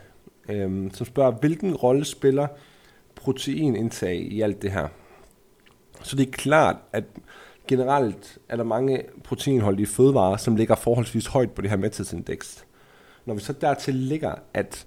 øh, 0.49 0.91
som 0.93 1.06
spørger, 1.06 1.32
hvilken 1.32 1.75
rolle 1.75 2.06
spiller 2.06 2.47
proteinindtag 3.15 4.15
i 4.15 4.41
alt 4.41 4.62
det 4.62 4.71
her? 4.71 4.88
Så 6.02 6.15
det 6.15 6.28
er 6.28 6.32
klart, 6.32 6.76
at 6.93 7.04
generelt 7.67 8.38
er 8.49 8.56
der 8.56 8.63
mange 8.63 9.02
proteinholdige 9.23 9.88
fødevarer, 9.88 10.38
som 10.38 10.56
ligger 10.56 10.76
forholdsvis 10.76 11.28
højt 11.28 11.52
på 11.52 11.62
det 11.62 11.69
her 11.69 11.78
mæthedsindeks. 11.78 12.65
Når 13.26 13.34
vi 13.34 13.39
så 13.39 13.54
dertil 13.54 13.95
ligger, 13.95 14.36
at 14.54 14.86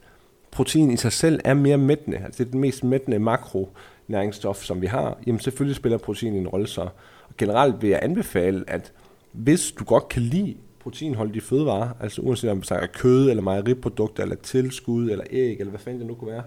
protein 0.50 0.90
i 0.90 0.96
sig 0.96 1.12
selv 1.12 1.40
er 1.44 1.54
mere 1.54 1.78
mættende, 1.78 2.16
altså 2.16 2.44
det 2.44 2.48
er 2.48 2.50
den 2.50 2.60
mest 2.60 2.84
mættende 2.84 3.18
makro 3.18 3.68
næringsstof, 4.08 4.62
som 4.62 4.82
vi 4.82 4.86
har, 4.86 5.18
jamen 5.26 5.40
selvfølgelig 5.40 5.76
spiller 5.76 5.98
protein 5.98 6.34
en 6.34 6.48
rolle 6.48 6.66
så. 6.66 6.80
Og 7.28 7.36
generelt 7.38 7.82
vil 7.82 7.90
jeg 7.90 8.00
anbefale, 8.02 8.64
at 8.66 8.92
hvis 9.32 9.72
du 9.72 9.84
godt 9.84 10.08
kan 10.08 10.22
lide 10.22 10.56
proteinholdige 10.80 11.42
fødevarer, 11.42 11.88
altså 12.00 12.22
uanset 12.22 12.50
om 12.50 12.60
det 12.60 12.70
er 12.70 12.86
kød, 12.86 13.30
eller 13.30 13.42
mejeriprodukter, 13.42 14.22
eller 14.22 14.36
tilskud, 14.36 15.10
eller 15.10 15.24
æg, 15.30 15.56
eller 15.60 15.70
hvad 15.70 15.80
fanden 15.80 16.00
det 16.00 16.08
nu 16.08 16.14
kunne 16.14 16.32
være, 16.32 16.42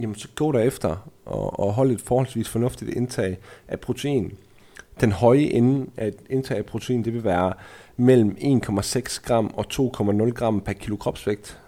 jamen 0.00 0.14
så 0.14 0.28
gå 0.34 0.52
der 0.52 0.60
efter 0.60 1.10
og, 1.24 1.60
og 1.60 1.72
hold 1.72 1.90
et 1.90 2.00
forholdsvis 2.00 2.48
fornuftigt 2.48 2.90
indtag 2.90 3.38
af 3.68 3.80
protein. 3.80 4.32
Den 5.00 5.12
høje 5.12 5.38
ende 5.38 5.86
af 5.96 6.08
et 6.08 6.16
indtag 6.30 6.58
af 6.58 6.66
protein, 6.66 7.04
det 7.04 7.14
vil 7.14 7.24
være 7.24 7.52
mellem 7.96 8.36
1,6 8.40 9.22
gram 9.24 9.54
og 9.54 9.64
2,0 9.72 10.30
gram 10.30 10.60
per 10.60 10.72
kilo 10.72 10.96
kropsvægt. 10.96 11.60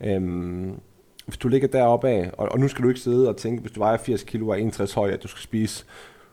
Øhm, 0.00 0.80
hvis 1.26 1.36
du 1.36 1.48
ligger 1.48 1.68
deroppe 1.68 2.08
af, 2.08 2.30
og, 2.32 2.48
og 2.48 2.60
nu 2.60 2.68
skal 2.68 2.84
du 2.84 2.88
ikke 2.88 3.00
sidde 3.00 3.28
og 3.28 3.36
tænke, 3.36 3.60
hvis 3.60 3.72
du 3.72 3.80
vejer 3.80 3.96
80 3.96 4.22
kilo 4.22 4.48
og 4.48 4.60
61 4.60 4.92
høj, 4.92 5.10
at 5.10 5.22
du 5.22 5.28
skal 5.28 5.42
spise 5.42 5.84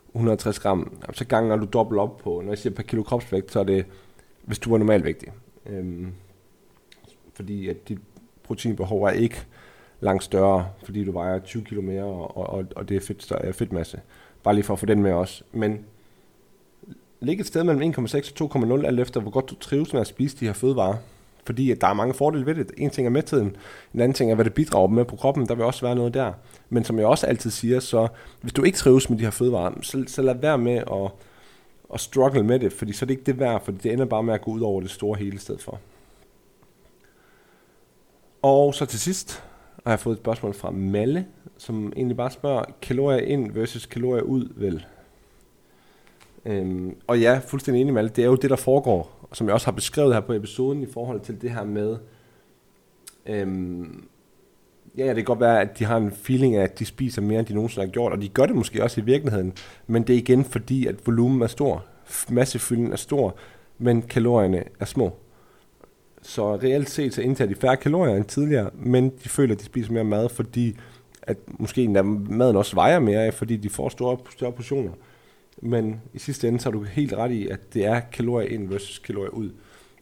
160 0.08 0.58
gram, 0.58 0.96
så 1.12 1.24
ganger 1.24 1.56
du 1.56 1.66
dobbelt 1.72 2.00
op 2.00 2.18
på, 2.18 2.40
når 2.44 2.50
jeg 2.50 2.58
siger 2.58 2.74
per 2.74 2.82
kilo 2.82 3.02
kropsvægt, 3.02 3.52
så 3.52 3.60
er 3.60 3.64
det, 3.64 3.84
hvis 4.42 4.58
du 4.58 4.74
er 4.74 4.78
normalvægtig. 4.78 5.28
Øhm, 5.66 6.12
fordi 7.34 7.68
at 7.68 7.88
dit 7.88 7.98
proteinbehov 8.42 9.02
er 9.02 9.10
ikke 9.10 9.46
langt 10.02 10.24
større, 10.24 10.68
fordi 10.84 11.04
du 11.04 11.12
vejer 11.12 11.38
20 11.38 11.64
kilo 11.64 11.82
mere, 11.82 12.04
og, 12.04 12.36
og, 12.36 12.64
og 12.76 12.88
det 12.88 12.96
er 12.96 13.00
fedt, 13.00 13.22
større, 13.22 13.52
fedtmasse. 13.52 14.00
Bare 14.42 14.54
lige 14.54 14.64
for 14.64 14.72
at 14.72 14.78
få 14.78 14.86
den 14.86 15.02
med 15.02 15.12
også. 15.12 15.42
Men 15.52 15.84
ligge 17.20 17.40
et 17.40 17.46
sted 17.46 17.64
mellem 17.64 17.94
1,6 17.98 18.44
og 18.44 18.56
2,0, 18.56 18.86
alt 18.86 19.00
efter 19.00 19.20
hvor 19.20 19.30
godt 19.30 19.50
du 19.50 19.54
trives 19.54 19.92
med 19.92 20.00
at 20.00 20.06
spise 20.06 20.36
de 20.36 20.46
her 20.46 20.52
fødevarer. 20.52 20.94
Fordi 21.44 21.70
at 21.70 21.80
der 21.80 21.86
er 21.86 21.94
mange 21.94 22.14
fordele 22.14 22.46
ved 22.46 22.54
det. 22.54 22.70
En 22.76 22.90
ting 22.90 23.06
er 23.06 23.10
mætheden, 23.10 23.56
en 23.94 24.00
anden 24.00 24.14
ting 24.14 24.30
er, 24.30 24.34
hvad 24.34 24.44
det 24.44 24.54
bidrager 24.54 24.88
med 24.88 25.04
på 25.04 25.16
kroppen. 25.16 25.48
Der 25.48 25.54
vil 25.54 25.64
også 25.64 25.86
være 25.86 25.94
noget 25.94 26.14
der. 26.14 26.32
Men 26.68 26.84
som 26.84 26.98
jeg 26.98 27.06
også 27.06 27.26
altid 27.26 27.50
siger, 27.50 27.80
så 27.80 28.08
hvis 28.40 28.52
du 28.52 28.62
ikke 28.62 28.78
trives 28.78 29.10
med 29.10 29.18
de 29.18 29.24
her 29.24 29.30
fødevarer, 29.30 29.72
så, 29.82 30.04
så 30.06 30.22
lad 30.22 30.34
være 30.34 30.58
med 30.58 30.76
at, 30.76 31.10
at 31.94 32.00
struggle 32.00 32.42
med 32.42 32.58
det, 32.58 32.72
fordi 32.72 32.92
så 32.92 33.04
er 33.04 33.06
det 33.06 33.14
ikke 33.14 33.26
det 33.26 33.38
værd, 33.38 33.64
fordi 33.64 33.78
det 33.78 33.92
ender 33.92 34.04
bare 34.04 34.22
med 34.22 34.34
at 34.34 34.42
gå 34.42 34.50
ud 34.50 34.60
over 34.60 34.80
det 34.80 34.90
store 34.90 35.18
hele 35.18 35.38
sted 35.38 35.58
for. 35.58 35.80
Og 38.42 38.74
så 38.74 38.86
til 38.86 39.00
sidst 39.00 39.44
og 39.84 39.90
jeg 39.90 40.00
fået 40.00 40.14
et 40.14 40.20
spørgsmål 40.20 40.54
fra 40.54 40.70
Malle, 40.70 41.26
som 41.58 41.92
egentlig 41.96 42.16
bare 42.16 42.30
spørger, 42.30 42.64
kalorier 42.82 43.20
ind 43.20 43.52
versus 43.52 43.86
kalorier 43.86 44.22
ud, 44.22 44.48
vel? 44.56 44.86
Øhm, 46.44 46.96
og 47.06 47.20
ja, 47.20 47.40
fuldstændig 47.46 47.80
enig 47.80 47.94
med. 47.94 48.08
Det 48.08 48.24
er 48.24 48.28
jo 48.28 48.34
det, 48.34 48.50
der 48.50 48.56
foregår, 48.56 49.28
som 49.32 49.46
jeg 49.46 49.54
også 49.54 49.66
har 49.66 49.72
beskrevet 49.72 50.14
her 50.14 50.20
på 50.20 50.32
episoden, 50.32 50.82
i 50.82 50.86
forhold 50.86 51.20
til 51.20 51.42
det 51.42 51.50
her 51.50 51.64
med... 51.64 51.96
Øhm, 53.26 54.04
ja, 54.98 55.06
det 55.06 55.16
kan 55.16 55.24
godt 55.24 55.40
være, 55.40 55.60
at 55.60 55.78
de 55.78 55.84
har 55.84 55.96
en 55.96 56.12
feeling 56.12 56.56
af, 56.56 56.62
at 56.62 56.78
de 56.78 56.84
spiser 56.84 57.22
mere, 57.22 57.38
end 57.38 57.46
de 57.46 57.54
nogensinde 57.54 57.86
har 57.86 57.92
gjort, 57.92 58.12
og 58.12 58.22
de 58.22 58.28
gør 58.28 58.46
det 58.46 58.56
måske 58.56 58.82
også 58.82 59.00
i 59.00 59.04
virkeligheden, 59.04 59.52
men 59.86 60.02
det 60.02 60.12
er 60.14 60.18
igen 60.18 60.44
fordi, 60.44 60.86
at 60.86 61.06
volumen 61.06 61.42
er 61.42 61.46
stor, 61.46 61.84
massefylden 62.28 62.92
er 62.92 62.96
stor, 62.96 63.34
men 63.78 64.02
kalorierne 64.02 64.64
er 64.80 64.84
små. 64.84 65.16
Så 66.22 66.56
reelt 66.56 66.90
set 66.90 67.14
så 67.14 67.22
indtager 67.22 67.48
de 67.48 67.54
færre 67.54 67.76
kalorier 67.76 68.16
end 68.16 68.24
tidligere, 68.24 68.70
men 68.74 69.12
de 69.24 69.28
føler, 69.28 69.54
at 69.54 69.60
de 69.60 69.64
spiser 69.64 69.92
mere 69.92 70.04
mad, 70.04 70.28
fordi 70.28 70.76
at 71.22 71.36
måske 71.46 71.88
maden 71.88 72.56
også 72.56 72.74
vejer 72.74 72.98
mere, 72.98 73.32
fordi 73.32 73.56
de 73.56 73.70
får 73.70 73.88
store, 73.88 74.18
større 74.30 74.52
portioner. 74.52 74.92
Men 75.62 76.00
i 76.14 76.18
sidste 76.18 76.48
ende, 76.48 76.60
så 76.60 76.68
er 76.68 76.72
du 76.72 76.82
helt 76.82 77.12
ret 77.12 77.30
i, 77.30 77.48
at 77.48 77.74
det 77.74 77.86
er 77.86 78.00
kalorier 78.00 78.48
ind 78.48 78.68
versus 78.68 78.98
kalorier 78.98 79.30
ud. 79.30 79.50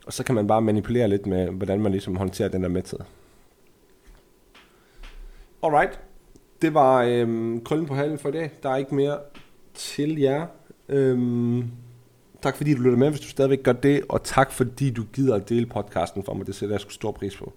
Og 0.06 0.12
så 0.12 0.24
kan 0.24 0.34
man 0.34 0.46
bare 0.46 0.62
manipulere 0.62 1.08
lidt 1.08 1.26
med, 1.26 1.48
hvordan 1.48 1.80
man 1.80 1.92
ligesom 1.92 2.16
håndterer 2.16 2.48
den 2.48 2.62
der 2.62 2.68
mæthed. 2.68 2.98
Alright. 5.62 6.00
Det 6.62 6.74
var 6.74 7.02
øhm, 7.02 7.64
krøllen 7.64 7.86
på 7.86 7.94
halen 7.94 8.18
for 8.18 8.28
i 8.28 8.32
dag. 8.32 8.50
Der 8.62 8.70
er 8.70 8.76
ikke 8.76 8.94
mere 8.94 9.18
til 9.74 10.18
jer. 10.18 10.46
Øhm, 10.88 11.64
tak 12.42 12.56
fordi 12.56 12.74
du 12.74 12.82
lytter 12.82 12.98
med, 12.98 13.10
hvis 13.10 13.20
du 13.20 13.26
stadigvæk 13.26 13.62
gør 13.62 13.72
det. 13.72 14.02
Og 14.08 14.22
tak 14.24 14.52
fordi 14.52 14.90
du 14.90 15.04
gider 15.12 15.34
at 15.34 15.48
dele 15.48 15.66
podcasten 15.66 16.24
for 16.24 16.34
mig. 16.34 16.46
Det 16.46 16.54
sætter 16.54 16.74
jeg 16.74 16.80
sgu 16.80 16.90
stor 16.90 17.12
pris 17.12 17.36
på. 17.36 17.52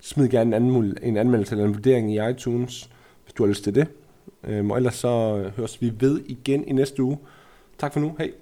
Smid 0.00 0.28
gerne 0.28 0.56
en, 0.56 0.70
anmul- 0.70 1.06
en 1.06 1.16
anmeldelse 1.16 1.52
eller 1.52 1.64
en 1.64 1.74
vurdering 1.74 2.14
i 2.14 2.30
iTunes, 2.30 2.90
hvis 3.24 3.32
du 3.34 3.42
har 3.42 3.48
lyst 3.48 3.64
til 3.64 3.74
det. 3.74 3.86
Øhm, 4.44 4.70
og 4.70 4.76
ellers 4.76 4.94
så 4.94 5.44
høres 5.56 5.82
vi 5.82 5.92
ved 6.00 6.20
igen 6.26 6.64
i 6.68 6.72
næste 6.72 7.02
uge. 7.02 7.18
Tak 7.78 7.92
for 7.92 8.00
nu. 8.00 8.14
Hej. 8.18 8.32